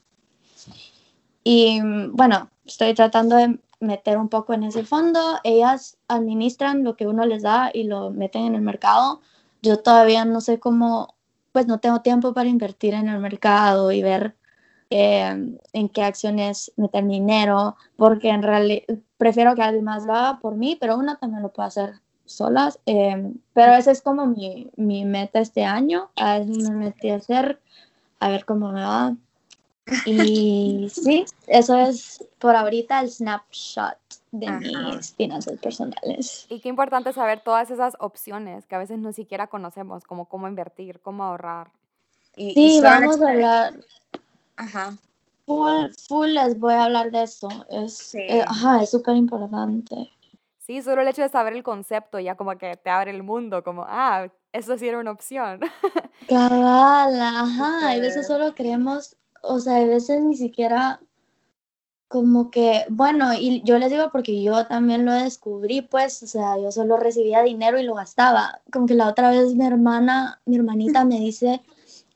[1.45, 5.21] y bueno, estoy tratando de meter un poco en ese fondo.
[5.45, 9.21] Ellas administran lo que uno les da y lo meten en el mercado.
[9.61, 11.15] Yo todavía no sé cómo,
[11.53, 14.37] pues no tengo tiempo para invertir en el mercado y ver
[14.95, 18.83] Em, en qué acciones meter dinero, porque en realidad
[19.17, 21.95] prefiero que alguien más lo haga por mí, pero uno también lo puede hacer
[22.27, 22.79] solas.
[22.85, 26.11] Em, pero esa es como mi, mi, meta este año.
[26.17, 27.59] A eso me metí a hacer,
[28.21, 29.17] a ver cómo me va.
[30.05, 33.97] Y sí, eso es por ahorita el snapshot
[34.31, 36.47] de mis finanzas personales.
[36.51, 40.49] Y qué importante saber todas esas opciones que a veces no siquiera conocemos, como cómo
[40.49, 41.71] invertir, cómo ahorrar.
[42.37, 43.75] Y, sí, vamos a hablar
[44.57, 44.97] Ajá.
[45.47, 47.49] Full, full les voy a hablar de eso.
[47.71, 50.11] Es, eh, ajá, es súper importante.
[50.59, 53.65] Sí, solo el hecho de saber el concepto ya como que te abre el mundo,
[53.65, 55.61] como, ah, eso sí era una opción.
[56.29, 61.01] Cabal, ajá, a veces solo creemos, o sea, a veces ni siquiera
[62.13, 66.59] como que, bueno, y yo les digo porque yo también lo descubrí, pues, o sea,
[66.59, 68.61] yo solo recibía dinero y lo gastaba.
[68.71, 71.63] Como que la otra vez mi hermana, mi hermanita me dice,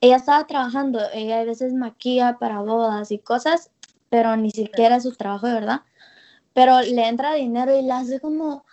[0.07, 3.71] ella estaba trabajando, ella a veces maquilla para bodas y cosas,
[4.09, 5.83] pero ni siquiera es su trabajo de verdad.
[6.53, 8.64] Pero le entra dinero y le hace como,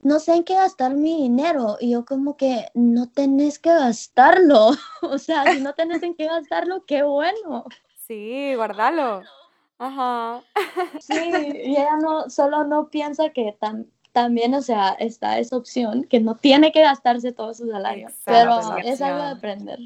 [0.00, 1.76] no sé en qué gastar mi dinero.
[1.80, 4.70] Y yo como que no tenés que gastarlo.
[5.02, 7.64] o sea, si no tenés en qué gastarlo, qué bueno.
[8.06, 9.22] Sí, guardalo.
[9.78, 10.42] Ajá.
[11.00, 11.14] sí,
[11.64, 13.56] y ella no, solo no piensa que
[14.12, 18.08] también, o sea, está esa opción, que no tiene que gastarse todo su salario.
[18.24, 19.78] pero es algo de aprender.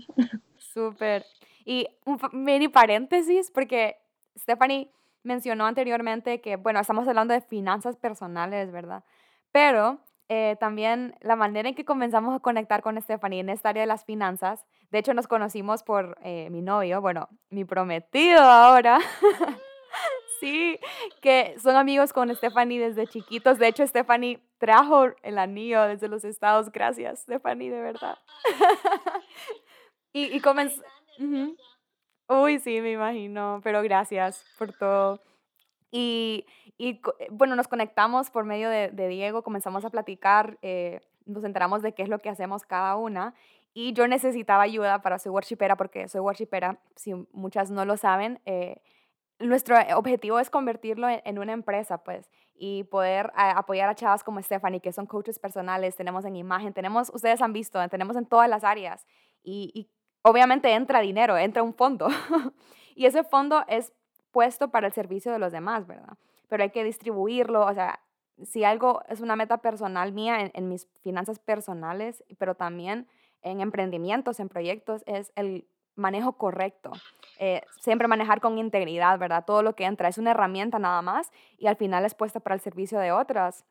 [0.79, 1.27] Súper.
[1.65, 3.97] Y un mini paréntesis, porque
[4.37, 4.93] Stephanie
[5.25, 9.03] mencionó anteriormente que, bueno, estamos hablando de finanzas personales, ¿verdad?
[9.51, 13.83] Pero eh, también la manera en que comenzamos a conectar con Stephanie en esta área
[13.83, 19.01] de las finanzas, de hecho nos conocimos por eh, mi novio, bueno, mi prometido ahora.
[20.41, 20.79] sí,
[21.21, 23.59] que son amigos con Stephanie desde chiquitos.
[23.59, 26.71] De hecho, Stephanie trajo el anillo desde los estados.
[26.71, 28.17] Gracias, Stephanie, de verdad.
[30.13, 30.83] Y, y comenzó...
[32.29, 35.21] Uy, sí, me imagino, pero gracias por todo.
[35.91, 36.45] Y,
[36.77, 41.45] y eh, bueno, nos conectamos por medio de, de Diego, comenzamos a platicar, eh, nos
[41.45, 43.35] enteramos de qué es lo que hacemos cada una
[43.81, 48.41] y yo necesitaba ayuda para Soy Worshipera porque soy worshipera, si muchas no lo saben,
[48.45, 48.83] eh,
[49.39, 54.81] nuestro objetivo es convertirlo en, una empresa, pues, y poder apoyar a chavas como Stephanie,
[54.81, 58.65] que son coaches personales, tenemos en imagen, tenemos, ustedes han visto, tenemos en todas las
[58.65, 59.07] áreas,
[59.45, 59.89] y, y
[60.29, 62.09] obviamente entra dinero, entra un fondo.
[62.95, 63.93] y ese fondo es
[64.31, 66.17] puesto para el servicio de los demás, ¿verdad?
[66.49, 68.01] Pero hay que distribuirlo, o sea,
[68.45, 73.09] si algo es una meta personal mía en, mis finanzas personales, pero también
[73.43, 76.93] en emprendimientos, en proyectos, es el manejo correcto.
[77.39, 79.45] Eh, siempre manejar con integridad, ¿verdad?
[79.45, 82.55] Todo lo que entra es una herramienta nada más y al final es puesta para
[82.55, 83.65] el servicio de otras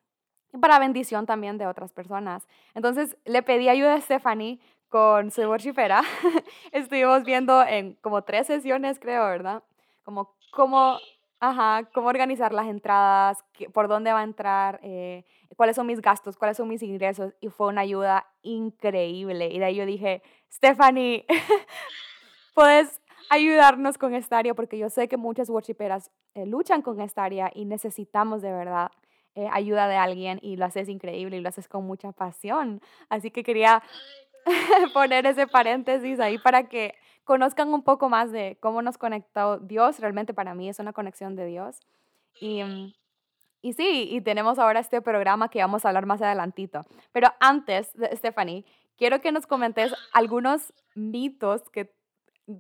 [0.54, 2.48] y para bendición también de otras personas.
[2.74, 6.02] Entonces le pedí ayuda a Stephanie con Soy Worshipera,
[6.72, 9.64] estuvimos viendo en como tres sesiones, creo, ¿verdad?
[10.04, 10.98] Como cómo,
[11.40, 16.38] ajá, cómo organizar las entradas, por dónde va a entrar, eh, cuáles son mis gastos,
[16.38, 19.50] cuáles son mis ingresos, y fue una ayuda increíble.
[19.52, 20.22] Y de ahí yo dije,
[20.52, 21.26] Stephanie,
[22.56, 27.24] puedes ayudarnos con esta área, porque yo sé que muchas worshiperas eh, luchan con esta
[27.24, 28.92] área y necesitamos de verdad
[29.38, 32.82] eh, ayuda de alguien y lo haces increíble y lo haces con mucha pasión.
[33.08, 33.84] Así que quería
[34.94, 40.00] poner ese paréntesis ahí para que conozcan un poco más de cómo nos conectó Dios.
[40.00, 41.80] Realmente para mí es una conexión de Dios.
[42.40, 42.94] Y, mm,
[43.62, 46.86] y sí, y tenemos ahora este programa que vamos a hablar más adelantito.
[47.12, 48.66] Pero antes, Stephanie,
[48.98, 51.94] quiero que nos comentes algunos mitos que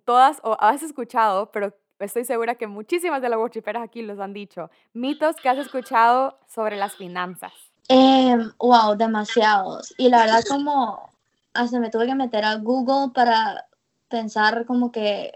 [0.06, 4.34] todas o has escuchado, pero estoy segura que muchísimas de las worshiperas aquí los han
[4.34, 4.70] dicho.
[4.94, 7.54] Mitos que has escuchado sobre las finanzas.
[7.90, 9.94] wow, em, demasiados.
[9.98, 11.17] Y la verdad como
[11.58, 13.68] hasta me tuve que meter a Google para
[14.10, 15.34] pensar como que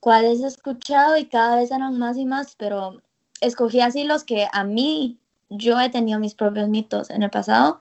[0.00, 3.02] cuáles he escuchado y cada vez eran más y más, pero
[3.40, 5.18] escogí así los que a mí
[5.50, 7.80] yo he tenido mis propios mitos en el pasado,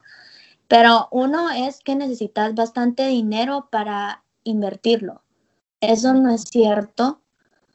[0.67, 5.21] pero uno es que necesitas bastante dinero para invertirlo.
[5.79, 7.21] Eso no es cierto.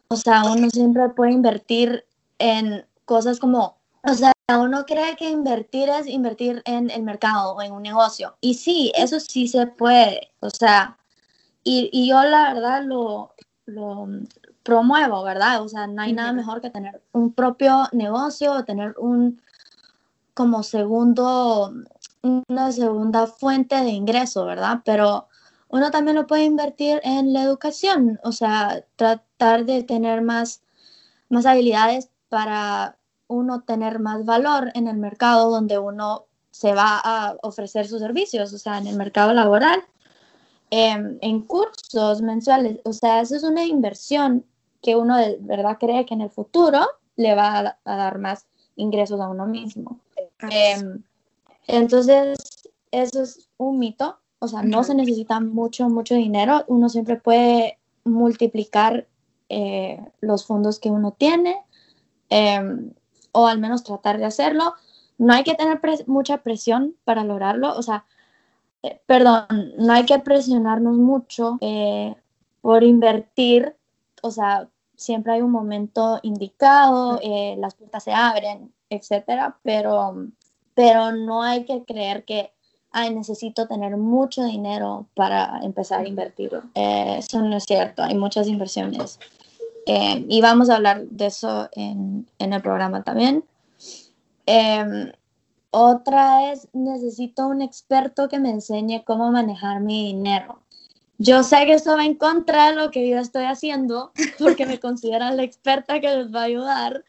[0.08, 2.04] O sea, uno siempre puede invertir
[2.38, 7.62] en cosas como, o sea, uno cree que invertir es invertir en el mercado o
[7.62, 8.36] en un negocio.
[8.40, 10.30] Y sí, eso sí se puede.
[10.40, 10.96] O sea,
[11.64, 13.34] y, yo la verdad lo,
[13.66, 14.08] lo,
[14.62, 15.62] promuevo, ¿verdad?
[15.62, 19.40] O sea, no hay nada mejor que tener un propio negocio o tener un,
[20.34, 21.72] como segundo,
[22.22, 24.82] una segunda fuente de ingreso, ¿verdad?
[24.84, 25.28] Pero
[25.68, 30.62] uno también lo puede invertir en la educación, o sea, tratar de tener más,
[31.28, 32.95] más habilidades para
[33.28, 38.52] uno tener más valor en el mercado donde uno se va a ofrecer sus servicios,
[38.52, 39.82] o sea, en el mercado laboral,
[40.70, 44.44] em, en cursos mensuales, o sea, eso es una inversión
[44.82, 46.86] que uno de verdad cree que en el futuro
[47.16, 49.98] le va a, dar más ingresos a uno mismo.
[50.50, 51.02] Em,
[51.66, 52.38] entonces,
[52.90, 57.78] eso es un mito, o sea, no se necesita mucho, mucho dinero, uno siempre puede
[58.04, 59.06] multiplicar
[59.48, 61.56] eh, los fondos que uno tiene.
[62.28, 62.92] Em,
[63.36, 64.74] o al menos tratar de hacerlo.
[65.18, 68.04] No hay que tener mucha presión para lograrlo, o sea,
[68.82, 69.46] eh, perdón,
[69.78, 72.14] no hay que presionarnos mucho eh,
[72.60, 73.76] por invertir,
[74.22, 77.20] o sea, siempre hay un momento indicado,
[77.58, 80.28] las puertas se abren, etcétera, pero,
[80.74, 82.52] pero no hay que creer que
[82.96, 86.62] ay, necesito tener mucho dinero para empezar a invertirlo.
[86.74, 89.18] Eh, eso no es cierto, hay muchas inversiones.
[89.86, 93.44] Eh, y vamos a hablar de eso en, en el programa también.
[94.44, 95.12] Em,
[95.70, 100.60] otra es, necesito un experto que me enseñe cómo manejar mi dinero.
[101.18, 104.80] Yo sé que esto va en contra de lo que yo estoy haciendo, porque me
[104.80, 107.04] consideran la experta que les va a ayudar,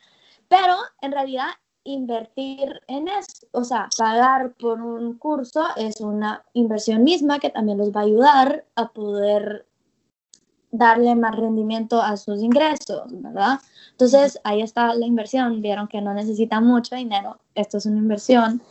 [0.47, 1.47] pero en realidad
[1.83, 7.77] invertir en eso, o sea, pagar por un curso es una inversión misma que también
[7.77, 9.65] los va a ayudar a poder
[10.77, 13.59] darle más rendimiento a sus ingresos, ¿verdad?
[13.91, 15.61] Entonces, ahí está la inversión.
[15.61, 17.37] Vieron que no necesitan mucho dinero.
[17.55, 18.61] Esto es una inversión,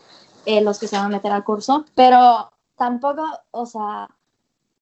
[0.44, 4.08] eh, los que se van a meter al curso, pero tampoco, o sea,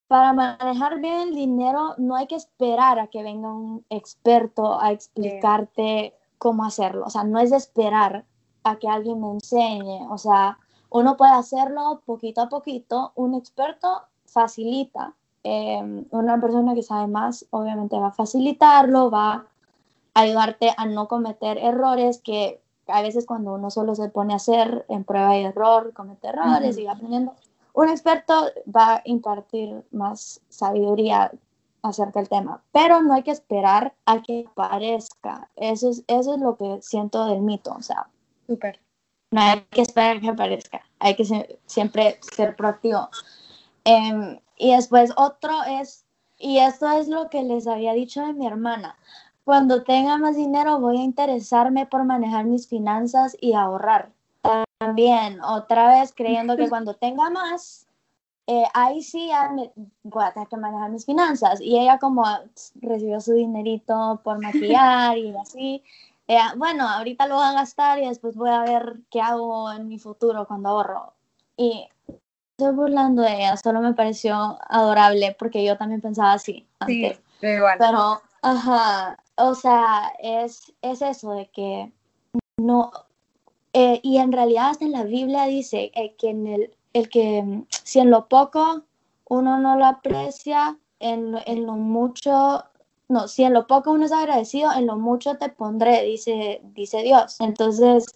[0.06, 4.92] para manejar bien el dinero no hay que esperar a que venga un experto a
[4.92, 7.06] explicarte cómo hacerlo.
[7.06, 8.26] O sea, no es de esperar
[8.64, 10.06] a que alguien me enseñe.
[10.10, 10.58] O sea,
[10.90, 13.12] uno puede hacerlo poquito a poquito.
[13.14, 15.14] Un experto facilita.
[15.46, 19.46] Em, una persona que sabe más, obviamente va a facilitarlo, va
[20.14, 24.36] a ayudarte a no cometer errores que a veces cuando uno solo se pone a
[24.36, 27.34] hacer en prueba y error, comete errores y va aprendiendo.
[27.74, 31.30] Un experto va a impartir más sabiduría
[31.82, 35.50] acerca del tema, pero no hay que esperar a que aparezca.
[35.56, 38.06] Eso es, eso es lo que siento del mito, o sea.
[38.46, 38.80] Súper.
[39.30, 43.10] No hay que esperar a que aparezca, hay que siempre ser proactivo.
[43.84, 46.04] Em, y después otro es,
[46.38, 48.96] y esto es lo que les había dicho de mi hermana,
[49.44, 54.10] cuando tenga más dinero voy a interesarme por manejar mis finanzas y ahorrar.
[54.78, 57.86] También, otra vez creyendo que cuando tenga más,
[58.46, 59.30] eh, ahí sí
[60.02, 61.60] voy a tener que manejar mis finanzas.
[61.60, 62.24] Y ella como
[62.80, 65.82] recibió su dinerito por maquillar y así,
[66.26, 69.88] eh, bueno, ahorita lo voy a gastar y después voy a ver qué hago en
[69.88, 71.12] mi futuro cuando ahorro.
[71.56, 71.86] Y
[72.56, 77.20] estoy burlando de ella, solo me pareció adorable porque yo también pensaba así antes.
[77.40, 81.92] Sí, Pero, ajá, o sea, es, es eso de que
[82.56, 82.92] no,
[83.72, 87.66] eh, y en realidad hasta en la Biblia dice que en el el que mm,
[87.84, 88.82] si en lo poco
[89.28, 92.64] uno no lo aprecia, en, en, lo mucho,
[93.08, 97.02] no, si en lo poco uno es agradecido, en lo mucho te pondré, dice, dice
[97.02, 97.36] Dios.
[97.40, 98.06] Entonces,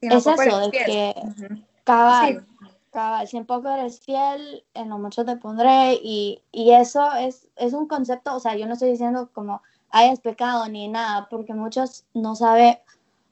[0.00, 2.38] es eso, de que si
[2.92, 7.86] en poco eres fiel, en lo mucho te pondré, y, y eso es, es un
[7.86, 12.34] concepto, o sea, yo no estoy diciendo como hayas pecado ni nada, porque muchos no
[12.34, 12.76] saben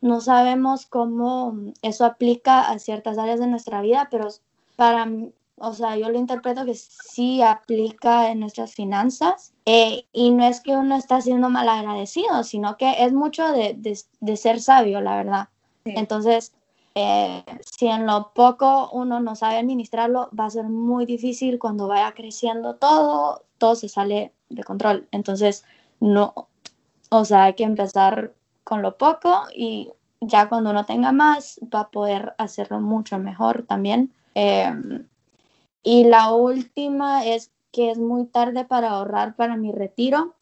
[0.00, 4.28] no sabemos cómo eso aplica a ciertas áreas de nuestra vida, pero
[4.76, 5.08] para,
[5.56, 10.60] o sea, yo lo interpreto que sí aplica en nuestras finanzas eh, y no es
[10.60, 13.76] que uno está siendo mal agradecido, sino que es mucho de,
[14.20, 15.48] de, ser sabio, la verdad.
[15.84, 16.52] Entonces,
[17.00, 21.86] eh, si en lo poco uno no sabe administrarlo, va a ser muy difícil cuando
[21.86, 25.06] vaya creciendo todo, todo se sale de control.
[25.12, 25.64] Entonces,
[26.00, 26.48] no,
[27.10, 31.82] o sea, hay que empezar con lo poco y ya cuando uno tenga más, va
[31.82, 34.12] a poder hacerlo mucho mejor también.
[34.34, 35.06] Em,
[35.84, 40.34] y la última es que es muy tarde para ahorrar para mi retiro.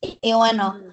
[0.00, 0.90] Y, bueno, mm.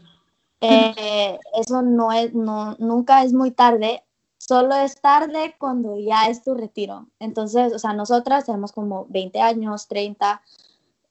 [0.61, 4.03] eh, eso no es, no, nunca es muy tarde,
[4.47, 7.07] solo es tarde cuando ya es tu retiro.
[7.19, 10.41] Entonces, o sea, nosotras tenemos como 20 años, 30,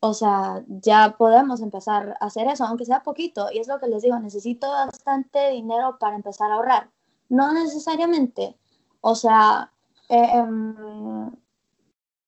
[0.00, 3.48] o sea, ya podemos empezar a hacer eso, aunque sea poquito.
[3.52, 6.90] Y es lo que les digo, necesito bastante dinero para empezar a ahorrar.
[7.28, 8.56] No necesariamente.
[9.00, 9.72] O sea,
[10.14, 11.30] Em,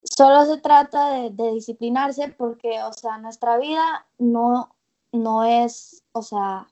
[0.03, 4.75] solo se trata de, disciplinarse porque, o sea, nuestra vida no,
[5.13, 6.67] no es, o sea,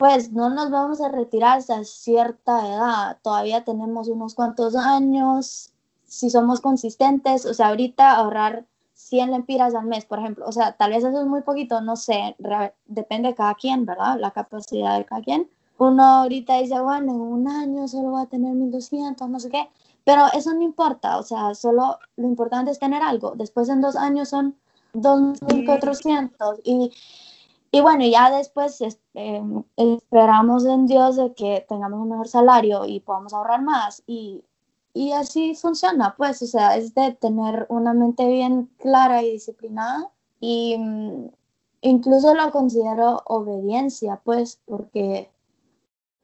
[0.00, 3.18] pues no nos vamos a retirar hasta cierta edad.
[3.20, 5.74] Todavía tenemos unos cuantos años.
[6.06, 10.72] Si somos consistentes, o sea, ahorita ahorrar 100 lempiras al mes, por ejemplo, o sea,
[10.72, 12.34] tal vez eso es muy poquito, no sé,
[12.86, 14.18] depende de cada quien, ¿verdad?
[14.18, 15.50] La capacidad de cada quien.
[15.76, 19.68] Uno ahorita dice, bueno, en un año solo va a tener 1200, no sé qué,
[20.04, 23.34] pero eso no importa, o sea, solo lo importante es tener algo.
[23.36, 24.56] Después en dos años son
[24.94, 26.90] 2400 y
[27.72, 29.42] y bueno, ya después este,
[29.76, 34.02] esperamos en Dios de que tengamos un mejor salario y podamos ahorrar más.
[34.06, 34.42] Y,
[34.92, 40.10] y, así funciona, pues, o sea, es de tener una mente bien clara y disciplinada.
[40.40, 41.28] Y mm,
[41.82, 45.30] incluso lo considero obediencia, pues, porque,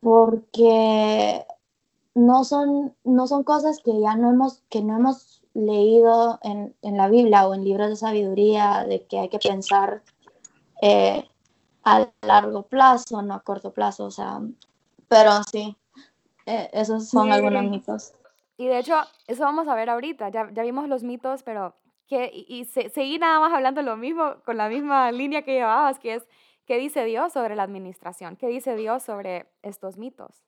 [0.01, 1.47] porque
[2.15, 6.97] no, son, no son cosas que ya no hemos, que no hemos leído en, en
[6.97, 10.03] la Biblia o en libros de sabiduría, de que hay que pensar.
[10.83, 11.25] Eh,
[11.87, 14.41] a largo plazo, no a corto plazo, o sea,
[15.07, 15.77] pero sí,
[16.45, 18.13] eh, esos son algunos mitos.
[18.57, 18.97] Y de hecho,
[19.29, 21.77] eso vamos a ver ahorita, ya, ya vimos los mitos, pero
[22.09, 26.15] que, y, seguí nada más hablando lo mismo, con la misma línea que llevabas, que
[26.15, 26.25] es,
[26.67, 28.35] ¿qué dice Dios sobre la administración?
[28.35, 30.43] ¿Qué dice Dios sobre estos mitos?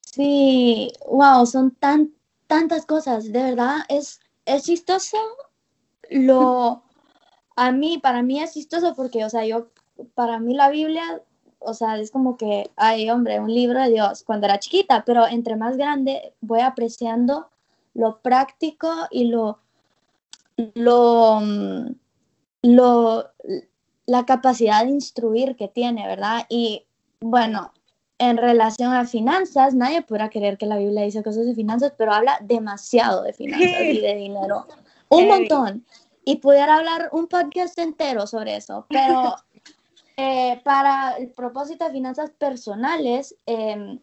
[0.00, 2.14] Sí, wow, son tan,
[2.46, 5.18] tantas cosas, de verdad, es, es chistoso
[6.08, 6.82] lo...
[7.56, 9.66] A mí, para mí es chistoso porque, o sea, yo
[10.14, 11.22] para mí la Biblia,
[11.58, 15.26] o sea, es como que, ay, hombre, un libro de Dios cuando era chiquita, pero
[15.26, 17.48] entre más grande voy apreciando
[17.94, 19.58] lo práctico y lo,
[20.74, 21.94] lo, mm,
[22.62, 23.30] lo,
[24.06, 26.46] la capacidad de instruir que tiene, ¿verdad?
[26.48, 26.86] Y
[27.20, 27.72] bueno,
[28.18, 32.12] en relación a finanzas, nadie podrá creer que la Biblia dice cosas de finanzas, pero
[32.12, 34.66] habla demasiado de finanzas y de dinero.
[35.08, 35.84] Un montón.
[36.24, 39.36] Y pudiera hablar un podcast entero sobre eso, pero
[40.20, 44.00] eh, para el propósito de finanzas personales, em,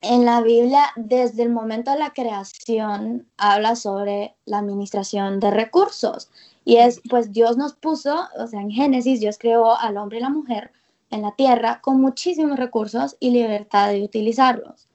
[0.00, 6.30] en la Biblia, desde el momento de la creación, habla sobre la administración de recursos.
[6.64, 10.22] Y es, pues Dios nos puso, o sea, en Génesis, Dios creó al hombre y
[10.22, 10.72] la mujer
[11.10, 14.88] en la tierra con muchísimos recursos y libertad de utilizarlos.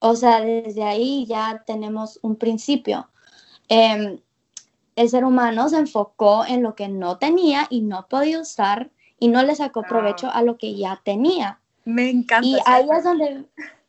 [0.00, 3.08] O sea, desde ahí ya tenemos un principio.
[3.68, 4.18] Em,
[4.96, 8.90] el ser humano se enfocó en lo que no tenía y no podía usar
[9.20, 11.60] y no le sacó provecho a lo que ya tenía.
[11.84, 12.48] Me encanta.
[12.48, 13.44] Y ahí es donde,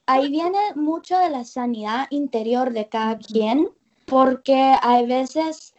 [0.05, 3.69] ahí viene mucho de la sanidad interior de cada quien,
[4.05, 5.73] porque hay veces,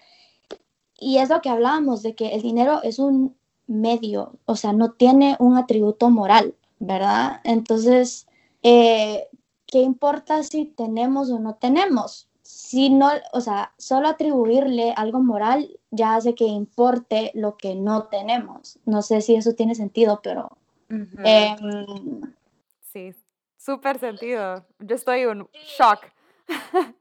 [0.98, 3.36] y es lo que hablábamos, de que el dinero es un
[3.66, 7.40] medio, o sea, no tiene un atributo moral, ¿verdad?
[7.44, 8.26] Entonces,
[8.62, 9.28] eh,
[9.66, 12.28] ¿qué importa si tenemos o no tenemos?
[12.72, 18.04] Si no, o sea, solo atribuirle algo moral ya hace que importe lo que no
[18.04, 18.78] tenemos.
[18.86, 20.56] No sé si eso tiene sentido, pero...
[20.88, 22.22] Em,
[22.80, 23.14] sí,
[23.58, 24.64] súper sentido.
[24.78, 25.46] Yo estoy en
[25.76, 26.06] shock.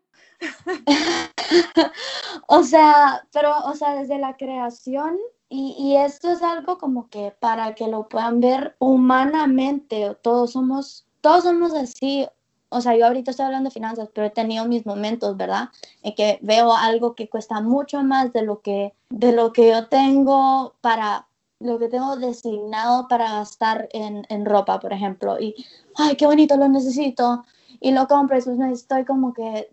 [2.47, 5.17] o sea, pero, o sea, desde la creación,
[5.47, 11.07] y, y, esto es algo como que para que lo puedan ver humanamente, todos somos,
[11.21, 12.27] todos somos así,
[12.73, 15.69] o sea, yo ahorita estoy hablando de finanzas, pero he tenido mis momentos, ¿verdad?
[16.03, 19.87] En que veo algo que cuesta mucho más de lo que, de lo que yo
[19.87, 21.27] tengo para,
[21.59, 25.37] lo que tengo designado para gastar en, ropa, por ejemplo.
[25.37, 25.53] Y,
[25.95, 27.43] ay, qué bonito, lo necesito.
[27.81, 29.69] Y lo compro y pues estoy como que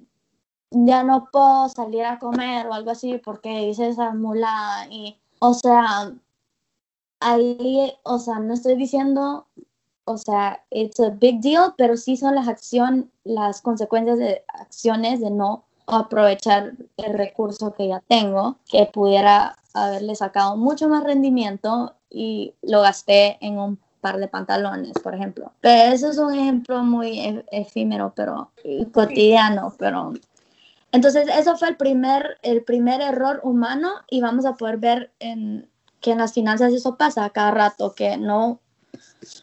[0.70, 5.54] ya no puedo salir a comer o algo así porque hice esa mula y, o
[5.54, 6.12] sea,
[7.20, 9.46] ahí, o sea, no estoy diciendo
[10.08, 15.20] o sea, it's a big deal, pero sí son las acciones, las consecuencias de acciones
[15.20, 21.94] de no aprovechar el recurso que ya tengo, que pudiera haberle sacado mucho más rendimiento
[22.10, 25.52] y lo gasté en un par de pantalones, por ejemplo.
[25.60, 28.50] Pero eso es un ejemplo muy e-, efímero, pero
[28.92, 30.12] cotidiano, pero
[30.92, 35.68] entonces eso fue el primer, el primer error humano y vamos a poder ver en,
[36.00, 38.60] que en las finanzas eso pasa cada rato, que no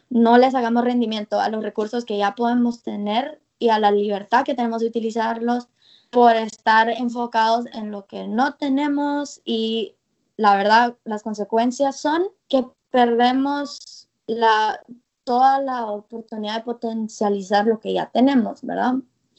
[0.10, 4.44] no les hagamos rendimiento a los recursos que ya podemos tener y a la libertad
[4.44, 5.68] que tenemos de utilizarlos
[6.10, 9.96] por estar enfocados en lo que no tenemos y
[10.38, 14.80] la verdad las consecuencias son que perdemos la,
[15.24, 18.96] toda la oportunidad de potencializar lo que ya tenemos, ¿verdad?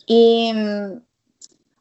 [0.06, 0.52] Y,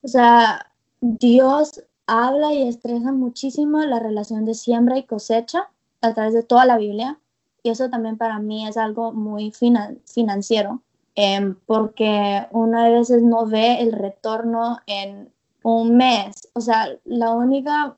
[0.01, 5.69] o sea, Dios habla y estresa muchísimo la relación de siembra y cosecha
[6.01, 7.19] a través de toda la Biblia.
[7.65, 10.83] Y eso también para mí es algo muy financiero,
[11.15, 16.47] em, porque uno a veces no ve el retorno en un mes.
[16.53, 17.95] O sea, la única,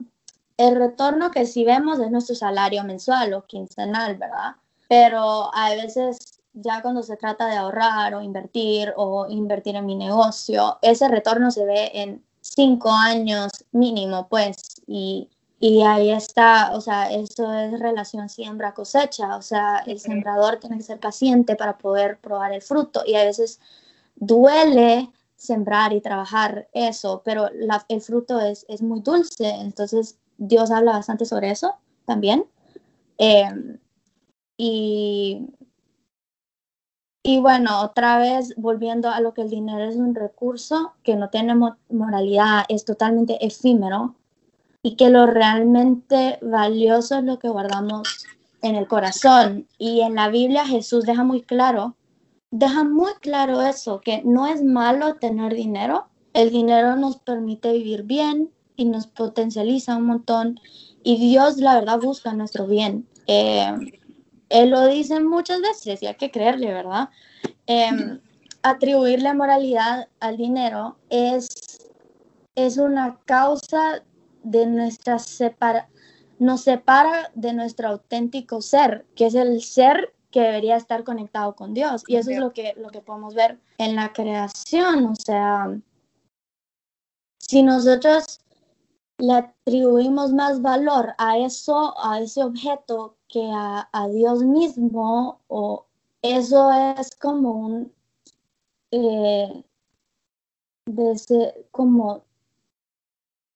[0.56, 4.56] el retorno que sí vemos es nuestro salario mensual o quincenal, ¿verdad?
[4.88, 9.96] Pero a veces ya cuando se trata de ahorrar o invertir o invertir en mi
[9.96, 14.56] negocio, ese retorno se ve en cinco años mínimo, pues,
[14.88, 15.28] y,
[15.60, 20.84] y ahí está, o sea, eso es relación siembra-cosecha, o sea, el sembrador tiene que
[20.84, 23.60] ser paciente para poder probar el fruto y a veces
[24.16, 27.50] duele sembrar y trabajar eso, pero
[27.90, 31.74] el fruto es, es, muy dulce, entonces Dios habla bastante sobre eso
[32.06, 32.46] también.
[33.18, 33.80] Em,
[34.58, 35.48] y,
[37.24, 41.30] y bueno, otra vez volviendo a lo que el dinero es un recurso que no
[41.30, 41.56] tiene
[41.90, 44.16] moralidad, es totalmente efímero
[44.82, 48.26] y que lo realmente valioso es lo que guardamos
[48.62, 49.68] en el corazón.
[49.78, 51.96] Y en la Biblia Jesús deja muy claro,
[52.52, 58.04] deja muy claro eso, que no es malo tener dinero, el dinero nos permite vivir
[58.04, 60.60] bien y nos potencializa un montón
[61.04, 63.08] y Dios la verdad busca nuestro bien.
[63.28, 63.74] Eh,
[64.50, 67.10] él lo dice muchas veces y hay que creerle, ¿verdad?
[67.66, 68.20] Em,
[68.62, 71.50] atribuirle moralidad al dinero es,
[72.56, 74.04] es una causa
[74.52, 75.90] de nuestra separa,
[76.40, 81.74] nos separa de nuestro auténtico ser, que es el ser que debería estar conectado con
[81.74, 82.04] Dios.
[82.08, 85.06] Y eso es lo que, lo que podemos ver en la creación.
[85.06, 85.80] O sea,
[87.40, 88.42] si nosotros
[89.18, 95.86] le atribuimos más valor a eso, a ese objeto que a, Dios mismo, o
[96.22, 97.94] eso es como un,
[98.92, 99.64] eh,
[101.72, 102.27] como,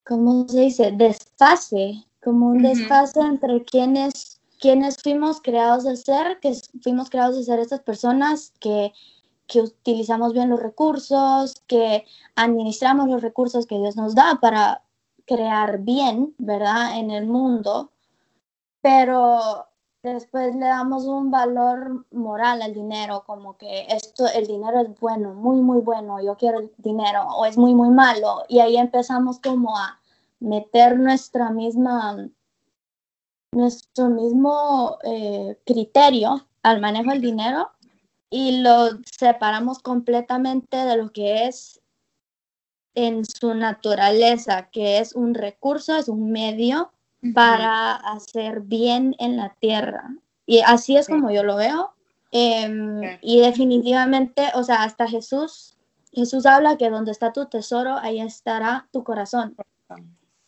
[0.05, 0.91] ¿cómo se dice?
[0.91, 7.43] Desfase, como un desfase entre quienes, quienes fuimos creados de ser, que fuimos creados de
[7.43, 8.93] ser estas personas que,
[9.47, 14.83] que utilizamos bien los recursos, que administramos los recursos que Dios nos da para
[15.25, 16.97] crear bien, ¿verdad?
[16.99, 17.91] En el mundo
[18.81, 19.67] pero
[20.03, 25.33] después le damos un valor moral al dinero, como que esto, el dinero es bueno,
[25.33, 29.39] muy, muy bueno, yo quiero el dinero, o es muy, muy malo, y ahí empezamos
[29.39, 29.99] como a
[30.39, 32.29] meter nuestra misma,
[33.51, 37.71] nuestro mismo eh, criterio al manejo del dinero
[38.29, 41.81] y lo separamos completamente de lo que es
[42.95, 46.91] en su naturaleza, que es un recurso, es un medio
[47.33, 50.15] para hacer bien en la tierra.
[50.45, 51.93] Y así es como yo lo veo.
[52.31, 55.77] Em, y definitivamente, o sea, hasta Jesús,
[56.11, 59.55] Jesús habla que donde está tu tesoro, ahí estará tu corazón.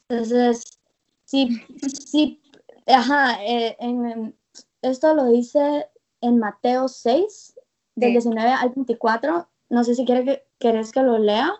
[0.07, 0.79] Entonces,
[1.25, 1.61] sí,
[2.05, 2.41] sí,
[2.87, 4.35] ajá, eh, en,
[4.81, 5.87] esto lo dice
[6.21, 7.55] en Mateo 6,
[7.95, 9.47] del 19 al 24.
[9.69, 11.51] No sé si quiere que, querés que lo lea.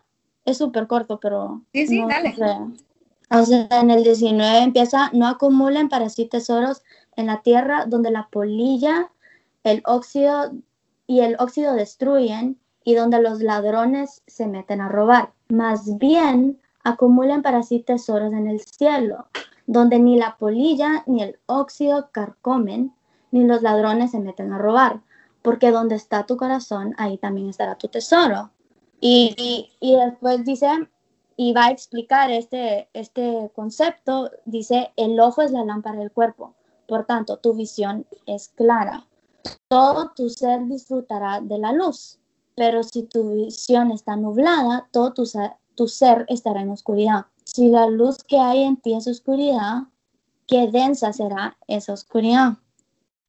[0.45, 1.61] Es súper corto, pero...
[1.73, 2.35] Sí, sí, dale.
[3.33, 6.83] O sea, en el 19 empieza, no acumulen para sí tesoros
[7.15, 9.11] en la tierra donde la polilla,
[9.63, 10.51] el óxido
[11.07, 15.31] y el óxido destruyen y donde los ladrones se meten a robar.
[15.49, 19.27] Más bien, acumulen para sí tesoros en el cielo,
[19.65, 22.93] donde ni la polilla ni el óxido carcomen,
[23.31, 25.01] ni los ladrones se meten a robar,
[25.41, 28.51] porque donde está tu corazón, ahí también estará tu tesoro.
[28.99, 30.69] Y, y, y después dice,
[31.35, 36.53] y va a explicar este, este concepto, dice, el ojo es la lámpara del cuerpo,
[36.87, 39.07] por tanto, tu visión es clara.
[39.67, 42.19] Todo tu ser disfrutará de la luz,
[42.55, 47.25] pero si tu visión está nublada, todo tu ser, tu ser estará en oscuridad.
[47.43, 49.83] Si la luz que hay en ti es oscuridad,
[50.47, 52.53] qué densa será esa oscuridad.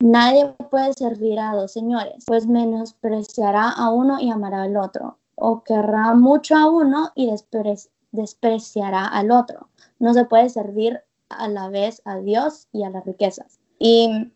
[0.01, 5.63] Nadie puede servir a dos señores, pues menospreciará a uno y amará al otro, o
[5.63, 9.69] querrá mucho a uno y despreciará despreciará al otro.
[9.99, 13.59] No se puede servir a la vez a Dios y a las riquezas.
[13.79, 14.33] Y,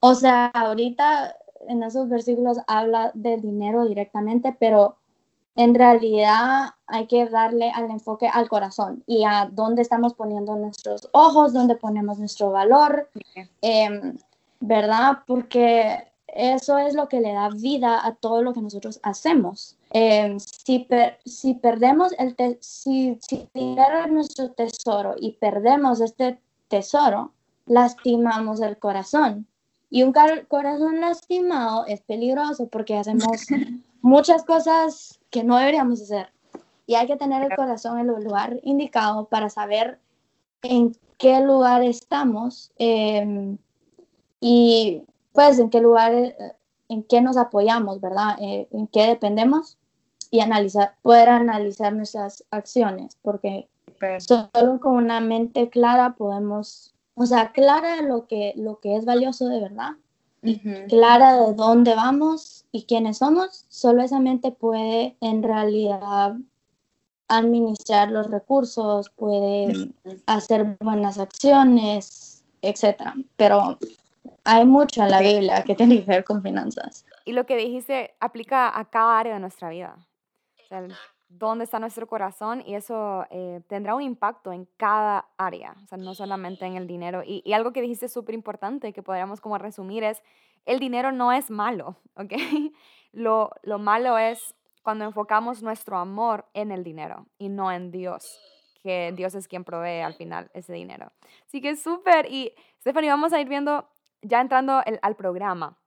[0.00, 1.36] o sea, ahorita
[1.68, 4.96] en esos versículos habla del dinero directamente, pero
[5.56, 11.08] en realidad hay que darle al enfoque al corazón y a dónde estamos poniendo nuestros
[11.12, 13.08] ojos, dónde ponemos nuestro valor,
[13.62, 14.18] em,
[14.60, 15.18] ¿verdad?
[15.26, 19.76] Porque eso es lo que le da vida a todo lo que nosotros hacemos.
[19.90, 20.86] Em, si,
[21.24, 27.32] si, perdemos el si, si es nuestro tesoro y perdemos este tesoro,
[27.66, 29.46] lastimamos el corazón.
[29.90, 30.12] Y un
[30.48, 33.46] corazón lastimado es peligroso porque hacemos
[34.02, 36.32] muchas cosas que no deberíamos hacer.
[36.86, 40.00] Y hay que tener el corazón en el lugar indicado para saber
[40.62, 43.56] en qué lugar estamos em,
[44.40, 45.02] y
[45.34, 46.34] pues en qué lugar, eh,
[46.88, 48.36] en qué nos apoyamos, ¿verdad?
[48.40, 49.76] Eh, en qué dependemos
[50.30, 53.68] y analizar, poder analizar nuestras acciones, porque
[54.18, 59.48] solo con una mente clara podemos, o sea, clara lo que, lo que es valioso
[59.48, 59.90] de verdad,
[60.88, 66.36] clara de dónde vamos y quiénes somos, solo esa mente puede en realidad
[67.28, 69.90] administrar los recursos, puede
[70.26, 73.14] hacer buenas acciones, etcétera.
[73.36, 73.78] Pero
[74.44, 77.06] hay mucho en la Biblia que tiene que ver con finanzas.
[77.24, 79.96] Y lo que dijiste aplica a cada área de nuestra vida.
[80.70, 80.88] O
[81.28, 85.98] dónde está nuestro corazón y eso eh, tendrá un impacto en cada área, o sea,
[85.98, 87.22] no solamente en el dinero.
[87.24, 90.22] Y, y algo que dijiste súper importante que podríamos como resumir es,
[90.64, 92.32] el dinero no es malo, ¿ok?
[93.12, 98.38] Lo, lo malo es cuando enfocamos nuestro amor en el dinero y no en Dios,
[98.82, 101.10] que Dios es quien provee al final ese dinero.
[101.46, 102.30] Así que súper.
[102.30, 103.88] Y Stephanie, vamos a ir viendo,
[104.24, 105.78] ya entrando al programa,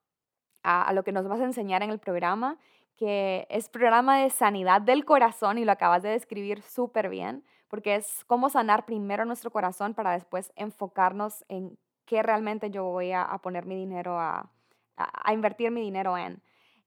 [0.63, 2.57] a, lo que nos vas a enseñar en el programa
[2.95, 7.95] que es programa de sanidad del corazón y lo acabas de describir súper bien, porque
[7.95, 13.27] es cómo sanar primero nuestro corazón para después enfocarnos en qué realmente yo voy a,
[13.43, 14.49] poner mi dinero a,
[14.95, 16.41] a, invertir mi dinero en.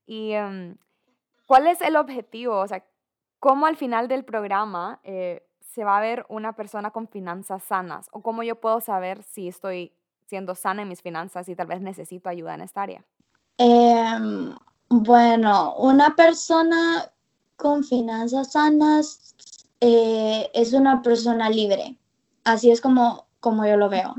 [0.05, 0.77] Y em,
[1.47, 2.85] cuál es el objetivo, o sea,
[3.39, 8.09] cómo al final del programa eh, se va a ver una persona con finanzas sanas
[8.11, 9.93] o cómo yo puedo saber si estoy
[10.31, 13.05] siendo sana en mis finanzas y tal vez necesito ayuda en esta área.
[13.59, 14.55] Eh,
[14.89, 17.11] bueno, una persona
[17.57, 19.35] con finanzas sanas
[19.81, 21.99] eh, es una persona libre.
[22.45, 24.15] Así es como, como yo lo veo.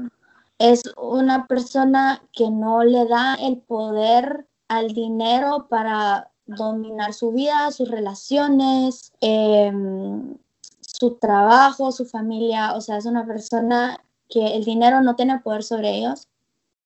[0.60, 7.72] Es una persona que no le da el poder al dinero para dominar su vida,
[7.72, 10.38] sus relaciones, em,
[10.82, 12.74] su trabajo, su familia.
[12.76, 14.00] O sea, es una persona
[14.32, 16.28] que el dinero no tiene poder sobre ellos.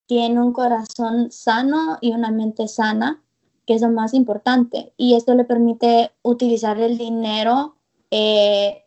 [0.08, 3.22] Tiene un corazón sano y una mente sana
[3.66, 4.93] que es lo más importante.
[4.98, 7.78] Y esto le permite utilizar el dinero
[8.12, 8.84] eh,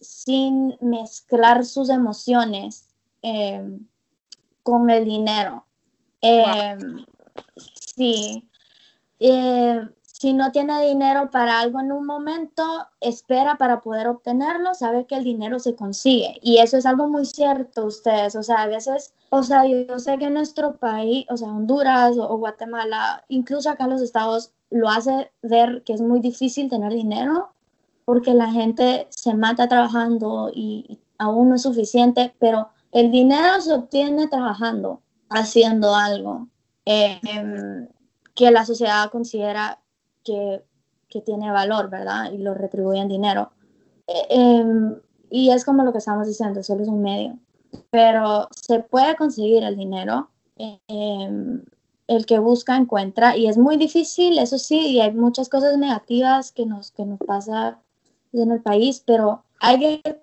[0.00, 2.88] sin mezclar sus emociones
[3.22, 3.86] em,
[4.62, 5.64] con el dinero.
[6.20, 7.04] Em,
[7.96, 8.48] sí.
[9.20, 9.80] Eh,
[10.20, 12.64] si no tiene dinero para algo en un momento,
[13.00, 16.40] espera para poder obtenerlo, sabe que el dinero se consigue.
[16.42, 18.34] Y eso es algo muy cierto, ustedes.
[18.34, 22.18] O sea, a veces, o sea, yo sé que en nuestro país, o sea, Honduras
[22.18, 26.92] o, Guatemala, incluso acá en los estados, lo hace ver que es muy difícil tener
[26.92, 27.50] dinero
[28.04, 33.72] porque la gente se mata trabajando y aún no es suficiente, pero el dinero se
[33.72, 35.00] obtiene trabajando,
[35.30, 36.48] haciendo algo
[36.86, 37.86] eh, em,
[38.34, 39.78] que la sociedad considera
[40.28, 42.32] que, tiene valor, ¿verdad?
[42.32, 43.50] Y lo retribuye en dinero.
[44.06, 45.00] Eh, em,
[45.30, 47.38] y es como lo que estamos diciendo, solo es un medio.
[47.90, 50.30] Pero se puede conseguir el dinero.
[50.56, 51.62] Em,
[52.08, 56.52] el que busca encuentra y es muy difícil, eso sí, y hay muchas cosas negativas
[56.52, 57.78] que nos, que nos pasa
[58.32, 60.22] en el país, pero hay que,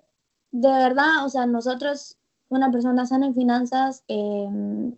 [0.52, 2.18] de verdad, o sea, nosotros,
[2.50, 4.96] una persona sana en finanzas, em,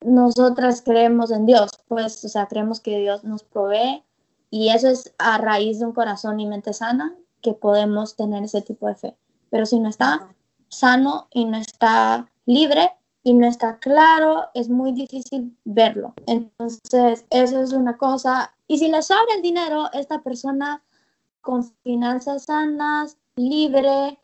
[0.00, 4.04] nosotras creemos en Dios, pues, o sea, creemos que Dios nos provee
[4.50, 8.62] y eso es a raíz de un corazón y mente sana que podemos tener ese
[8.62, 9.16] tipo de fe.
[9.50, 10.28] Pero si no está
[10.68, 12.92] sano y no está libre
[13.22, 16.14] y no está claro, es muy difícil verlo.
[16.26, 18.54] Entonces, eso es una cosa.
[18.68, 20.82] Y si le sobra el dinero, esta persona
[21.40, 24.18] con finanzas sanas, libre,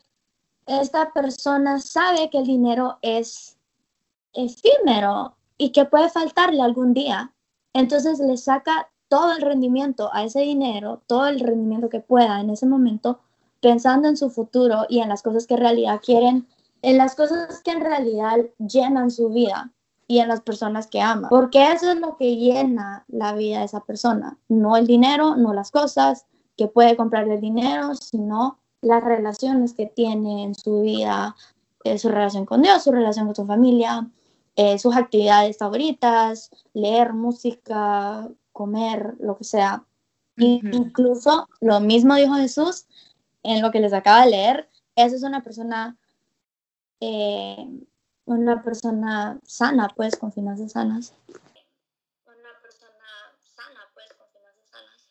[0.66, 3.56] esta persona sabe que el dinero es
[4.32, 7.32] efímero y que puede faltarle algún día.
[7.74, 12.48] Entonces le saca todo el rendimiento a ese dinero, todo el rendimiento que pueda en
[12.48, 13.20] ese momento,
[13.60, 16.48] pensando en su futuro y en las cosas que en realidad quieren,
[16.80, 19.70] en las cosas que en realidad llenan su vida
[20.08, 21.28] y en las personas que ama.
[21.28, 24.38] Porque eso es lo que llena la vida de esa persona.
[24.48, 26.24] No el dinero, no las cosas
[26.56, 31.36] que puede comprar el dinero, sino las relaciones que tiene en su vida,
[31.84, 34.08] eh, su relación con Dios, su relación con su familia,
[34.56, 39.84] eh, sus actividades favoritas, leer música, comer, lo que sea.
[40.36, 42.86] Incluso lo mismo dijo Jesús
[43.42, 45.96] en lo que les acaba de leer, esa es una persona,
[47.00, 47.66] eh,
[48.24, 51.14] una persona sana, pues, con finanzas sanas.
[52.26, 53.08] Una persona
[53.54, 55.10] sana, pues, con finanzas sanas.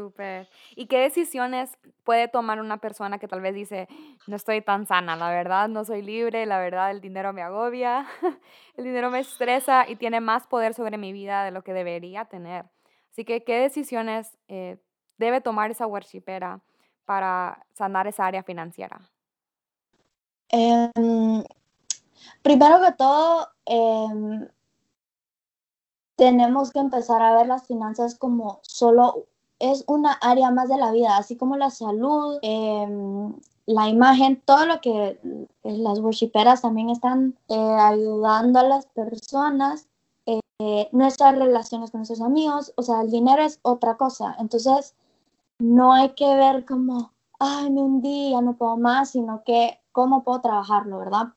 [0.00, 0.48] Súper.
[0.76, 3.86] ¿Y qué decisiones puede tomar una persona que tal vez dice,
[4.26, 8.06] no estoy tan sana, la verdad no soy libre, la verdad el dinero me agobia,
[8.78, 12.24] el dinero me estresa y tiene más poder sobre mi vida de lo que debería
[12.24, 12.64] tener?
[13.10, 14.78] Así que, ¿qué decisiones eh,
[15.18, 16.62] debe tomar esa worshipera
[17.04, 19.02] para sanar esa área financiera?
[20.48, 21.44] Em,
[22.42, 24.48] primero que todo, em,
[26.16, 29.26] tenemos que empezar a ver las finanzas como solo
[29.60, 33.34] es una área más de la vida, así como la salud, em,
[33.66, 35.18] la imagen, todo lo que
[35.62, 39.86] las worshiperas también están eh, ayudando a las personas
[40.92, 44.36] nuestras relaciones con nuestros amigos, o sea, el dinero es otra cosa.
[44.38, 44.94] Entonces,
[45.58, 50.22] no hay que ver como, ay, me hundí, ya no puedo más, sino que cómo
[50.22, 51.28] puedo trabajarlo, ¿verdad?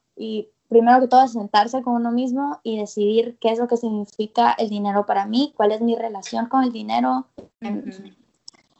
[0.74, 4.54] Primero que todo es sentarse con uno mismo y decidir qué es lo que significa
[4.58, 7.28] el dinero para mí, cuál es mi relación con el dinero.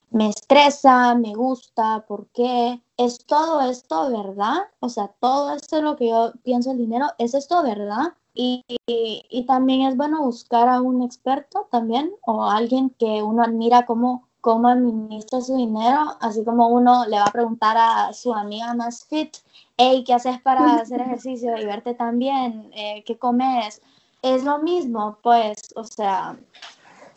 [0.10, 2.82] Me estresa, me gusta, ¿por qué?
[2.98, 4.58] ¿Es todo esto verdad?
[4.80, 8.14] O sea, todo esto es lo que yo pienso el dinero, ¿es esto verdad?
[8.36, 13.86] Y, y, también es bueno buscar a un experto también o alguien que uno admira
[13.86, 18.74] cómo, cómo administra su dinero, así como uno le va a preguntar a su amiga
[18.74, 19.38] más fit,
[19.78, 22.70] hey, ¿qué haces para hacer ejercicio y verte también?
[22.74, 23.82] Eh, ¿Qué comes?
[24.22, 26.38] Es lo mismo, pues, o sea,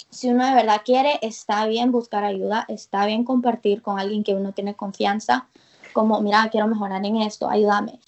[0.08, 4.36] si uno de verdad quiere, está bien buscar ayuda, está bien compartir con alguien que
[4.36, 5.48] uno tiene confianza,
[5.92, 7.98] como, mira, quiero mejorar en esto, ayúdame.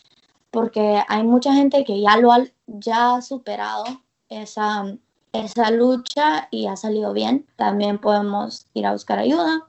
[0.53, 3.83] Porque hay mucha gente que ya lo ha, ya ha superado
[4.29, 4.85] esa,
[5.33, 7.47] esa lucha y ha salido bien.
[7.57, 9.68] También podemos ir a buscar ayuda.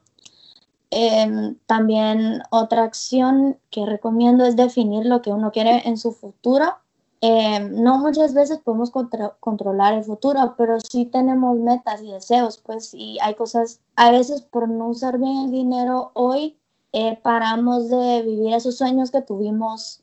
[0.92, 6.76] Em, también otra acción que recomiendo es definir lo que uno quiere en su futuro.
[7.22, 8.92] Em, no muchas veces podemos
[9.40, 14.42] controlar el futuro, pero sí tenemos metas y deseos, pues, y hay cosas, a veces
[14.42, 16.58] por no usar bien el dinero hoy,
[16.94, 20.02] eh, paramos de vivir esos sueños que tuvimos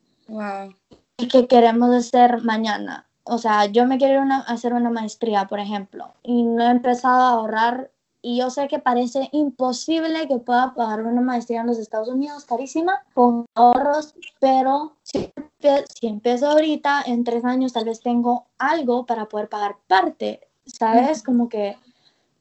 [1.17, 3.06] y que queremos hacer mañana.
[3.29, 7.31] O sea, yo me quiero hacer una maestría, por ejemplo, y no he empezado a
[7.31, 7.91] ahorrar
[8.23, 12.45] y yo sé que parece imposible que pueda pagar una maestría en los Estados Unidos,
[12.45, 19.07] carísima, con ahorros, pero si, si empiezo ahorita, en tres años tal vez tengo algo
[19.07, 21.23] para poder pagar parte, ¿sabes?
[21.23, 21.77] Como que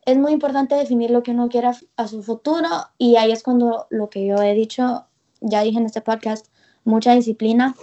[0.05, 2.69] es muy importante definir lo que uno quiere a su futuro
[2.99, 5.05] y ahí es cuando lo que yo he dicho,
[5.41, 6.47] ya dije en este podcast,
[6.83, 7.75] mucha disciplina,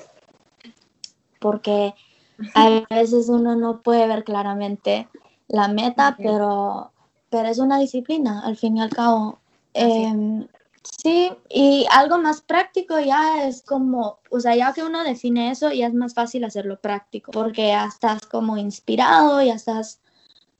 [1.40, 1.94] porque
[2.54, 5.08] a veces uno no puede ver claramente
[5.48, 6.92] la meta, pero
[7.32, 9.38] pero es una disciplina al fin y al cabo.
[9.72, 10.46] Em,
[10.82, 15.72] sí, y algo más práctico ya es como, o sea, ya que uno define eso,
[15.72, 20.02] ya es más fácil hacerlo práctico, porque ya estás como inspirado, ya estás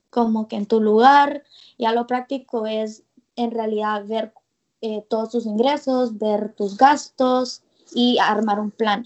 [0.08, 1.44] como que en tu lugar,
[1.76, 3.02] ya lo práctico es
[3.36, 4.32] en realidad ver
[4.80, 7.62] eh, todos tus ingresos, ver tus gastos
[7.94, 9.04] y armar un plan.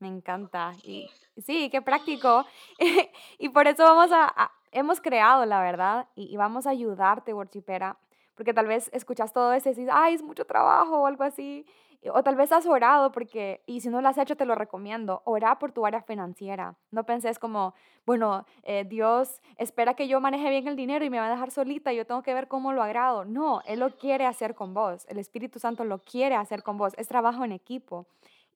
[0.00, 0.74] Me encanta.
[0.82, 2.44] Y sí, qué práctico.
[3.38, 7.98] y por eso vamos a, hemos creado, la verdad, y, vamos a ayudarte, worshipera,
[8.34, 11.66] porque tal vez escuchas todo eso y dices, ay, es mucho trabajo o algo así,
[12.12, 15.22] o tal vez has orado porque, y si no lo has hecho, te lo recomiendo,
[15.24, 16.76] ora por tu área financiera.
[16.92, 17.74] No penses como,
[18.06, 21.50] bueno, eh, Dios espera que yo maneje bien el dinero y me va a dejar
[21.50, 23.24] solita, y yo tengo que ver cómo lo agrado.
[23.24, 26.92] No, Él lo quiere hacer con vos, el Espíritu Santo lo quiere hacer con vos,
[26.96, 28.06] es trabajo en equipo.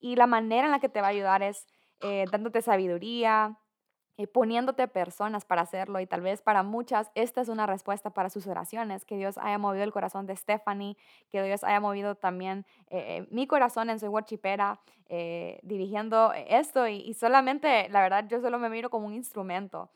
[0.03, 1.67] Y la manera en la que te va a ayudar es
[2.01, 3.57] eh, dándote sabiduría,
[4.19, 8.29] eh, poniéndote personas para hacerlo y tal vez para muchas esta es una respuesta para
[8.29, 10.99] sus oraciones, que Dios haya movido el corazón de Stephanie,
[11.31, 14.81] que Dios haya movido también eh, eh, mi corazón en Soy Worshipera
[15.63, 19.91] dirigiendo esto y, solamente, la verdad, yo solo me miro como un instrumento.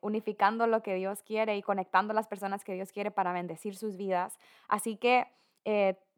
[0.00, 3.98] unificando lo que Dios quiere y conectando las personas que Dios quiere para bendecir sus
[3.98, 4.38] vidas.
[4.66, 5.26] Así que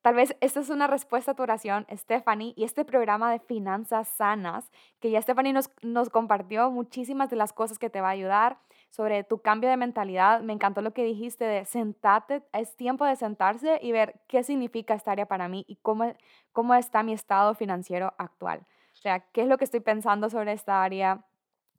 [0.03, 4.09] Tal vez esta es una respuesta a tu oración, Stephanie, y este programa de finanzas
[4.09, 4.71] sanas,
[5.01, 8.59] que ya Stephanie nos, nos compartió muchísimas de las cosas que te va a ayudar
[8.91, 10.41] sobre tu cambio de mentalidad.
[10.41, 14.95] Me encantó lo que dijiste de sentate, es tiempo de sentarse y ver qué significa
[14.95, 16.15] esta área para mí y cómo,
[16.53, 18.67] cómo está mi estado financiero actual.
[18.93, 21.25] O sea, qué es lo que estoy pensando sobre esta área,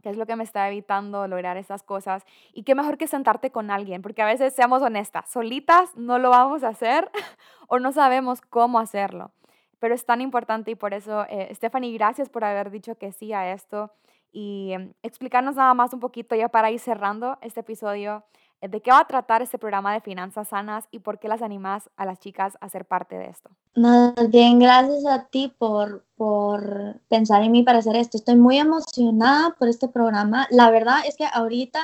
[0.01, 3.51] qué es lo que me está evitando lograr estas cosas y qué mejor que sentarte
[3.51, 7.09] con alguien, porque a veces seamos honestas, solitas no lo vamos a hacer
[7.67, 9.31] o no sabemos cómo hacerlo,
[9.79, 13.33] pero es tan importante y por eso, eh, Stephanie, gracias por haber dicho que sí
[13.33, 13.91] a esto
[14.31, 18.23] y em, explicarnos nada más un poquito ya para ir cerrando este episodio
[18.61, 21.89] de qué va a tratar este programa de finanzas sanas y por qué las animas
[21.95, 23.49] a las chicas a ser parte de esto.
[23.75, 28.17] Más bien, gracias a ti por, por pensar en mí para hacer esto.
[28.17, 30.47] Estoy muy emocionada por este programa.
[30.51, 31.79] La verdad es que ahorita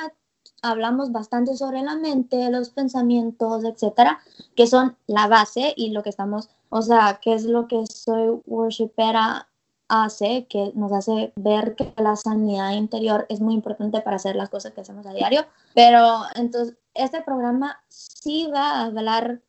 [0.62, 4.20] hablamos bastante sobre la mente, los pensamientos, etcétera,
[4.54, 8.40] que son la base y lo que estamos, o sea, qué es lo que soy
[8.46, 9.48] worshipera
[9.88, 14.48] hace, que nos hace ver que la sanidad interior es muy importante para hacer las
[14.48, 15.44] cosas que hacemos a diario.
[15.74, 19.40] Pero entonces, este programa sí va a hablar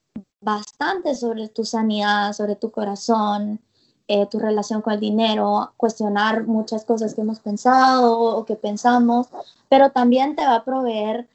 [0.41, 3.59] bastante sobre tu sanidad, sobre tu corazón,
[4.07, 9.27] eh, tu relación con el dinero, cuestionar muchas cosas que hemos pensado o que pensamos,
[9.69, 11.27] pero también te va a proveer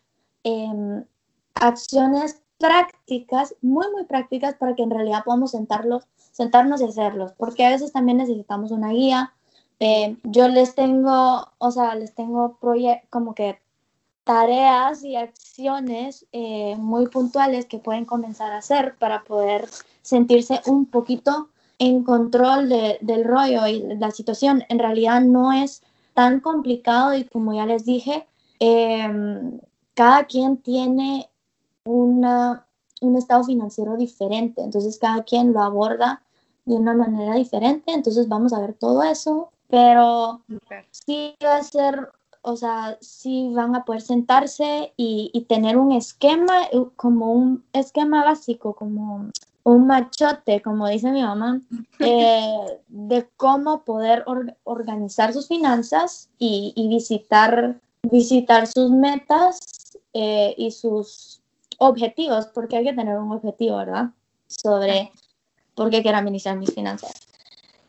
[0.44, 1.04] em,
[1.54, 7.64] acciones prácticas, muy, muy prácticas para que en realidad podamos sentarlos sentarnos y hacerlos, porque
[7.64, 9.32] a veces también necesitamos una guía,
[9.84, 12.56] Eh, yo les tengo, o sea, les tengo
[13.10, 13.58] como que
[14.24, 19.68] tareas y acciones eh, muy puntuales que pueden comenzar a hacer para poder
[20.02, 24.62] sentirse un poquito en control del rollo y la situación.
[24.68, 25.82] En realidad no es
[26.14, 28.26] tan complicado y como ya les dije,
[28.60, 29.58] em,
[29.94, 31.28] cada quien tiene
[31.84, 32.66] una,
[33.02, 36.22] un estado financiero diferente, entonces cada quien lo aborda
[36.64, 40.42] de una manera diferente, entonces vamos a ver todo eso, pero
[40.90, 42.08] sí va a ser,
[42.42, 48.24] o sea, sí van a poder sentarse y, y tener un esquema, como un esquema
[48.24, 49.30] básico, como
[49.64, 51.60] un machote, como dice mi mamá,
[52.00, 54.24] eh, de cómo poder
[54.64, 61.41] organizar sus finanzas y, visitar, visitar sus metas eh, y sus
[61.78, 64.10] objetivos, porque hay que tener un objetivo, ¿verdad?
[64.46, 65.12] Sobre
[65.74, 67.26] por qué quiero administrar mis finanzas.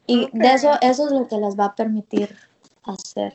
[0.06, 2.36] Y de eso, eso es lo que les va a permitir
[2.84, 3.34] hacer.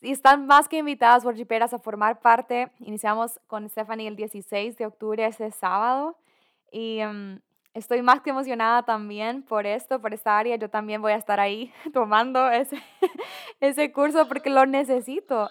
[0.00, 2.70] Y están más que invitadas, Worshipperas, a formar parte.
[2.80, 6.16] Iniciamos con Stephanie el 16 de octubre, ese sábado.
[6.70, 7.40] Y em,
[7.78, 10.56] Estoy más que emocionada también por esto, por esta área.
[10.56, 12.82] Yo también voy a estar ahí tomando ese,
[13.60, 15.48] ese curso porque lo necesito,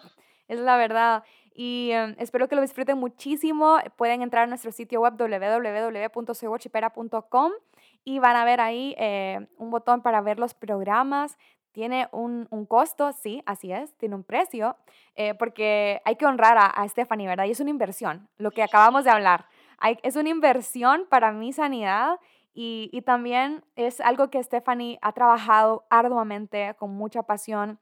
[0.50, 1.24] es la verdad.
[1.60, 3.80] Y em, espero que lo disfruten muchísimo.
[3.96, 7.52] Pueden entrar a nuestro sitio web www.soywatchipera.com
[8.04, 11.36] y van a ver ahí eh, un botón para ver los programas.
[11.72, 14.78] Tiene un, un, costo, sí, así es, tiene un precio,
[15.16, 17.46] eh, porque hay que honrar a, a Stephanie, ¿verdad?
[17.46, 19.46] Y es una inversión, lo que acabamos de hablar
[20.04, 22.20] es una inversión para mi sanidad
[22.54, 27.80] y, y también es algo que Stephanie ha trabajado arduamente, con mucha pasión.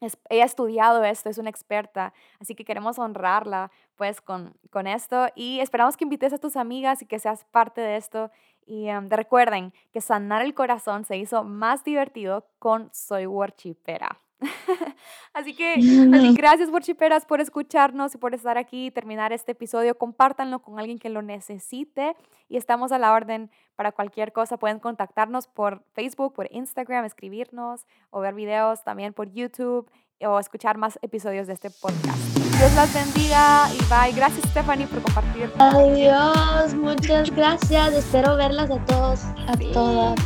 [0.00, 5.28] Ella ha estudiado esto, es una experta, así que queremos honrarla pues con, con esto
[5.34, 8.30] y esperamos que invites a tus amigas y que seas parte de esto
[8.66, 14.20] y um, recuerden que sanar el corazón se hizo más divertido con Soy Worshipera.
[15.32, 19.96] así que así, gracias worshiperas por escucharnos y por estar aquí y terminar este episodio.
[19.96, 22.16] Compártanlo con alguien que lo necesite
[22.48, 24.58] y estamos a la orden para cualquier cosa.
[24.58, 30.78] Pueden contactarnos por Facebook, por Instagram, escribirnos o ver videos también por YouTube o escuchar
[30.78, 32.18] más episodios de este podcast.
[32.58, 34.12] Dios las bendiga y bye.
[34.16, 35.50] Gracias Stephanie por compartir.
[35.58, 37.92] Adiós, muchas gracias.
[37.92, 40.18] Espero verlas a todos, a todas.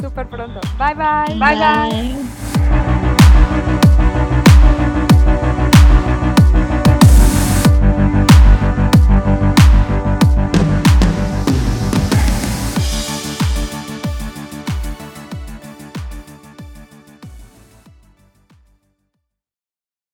[0.00, 0.60] Súper pronto.
[0.78, 1.38] Bye bye.
[1.38, 2.43] Bye bye.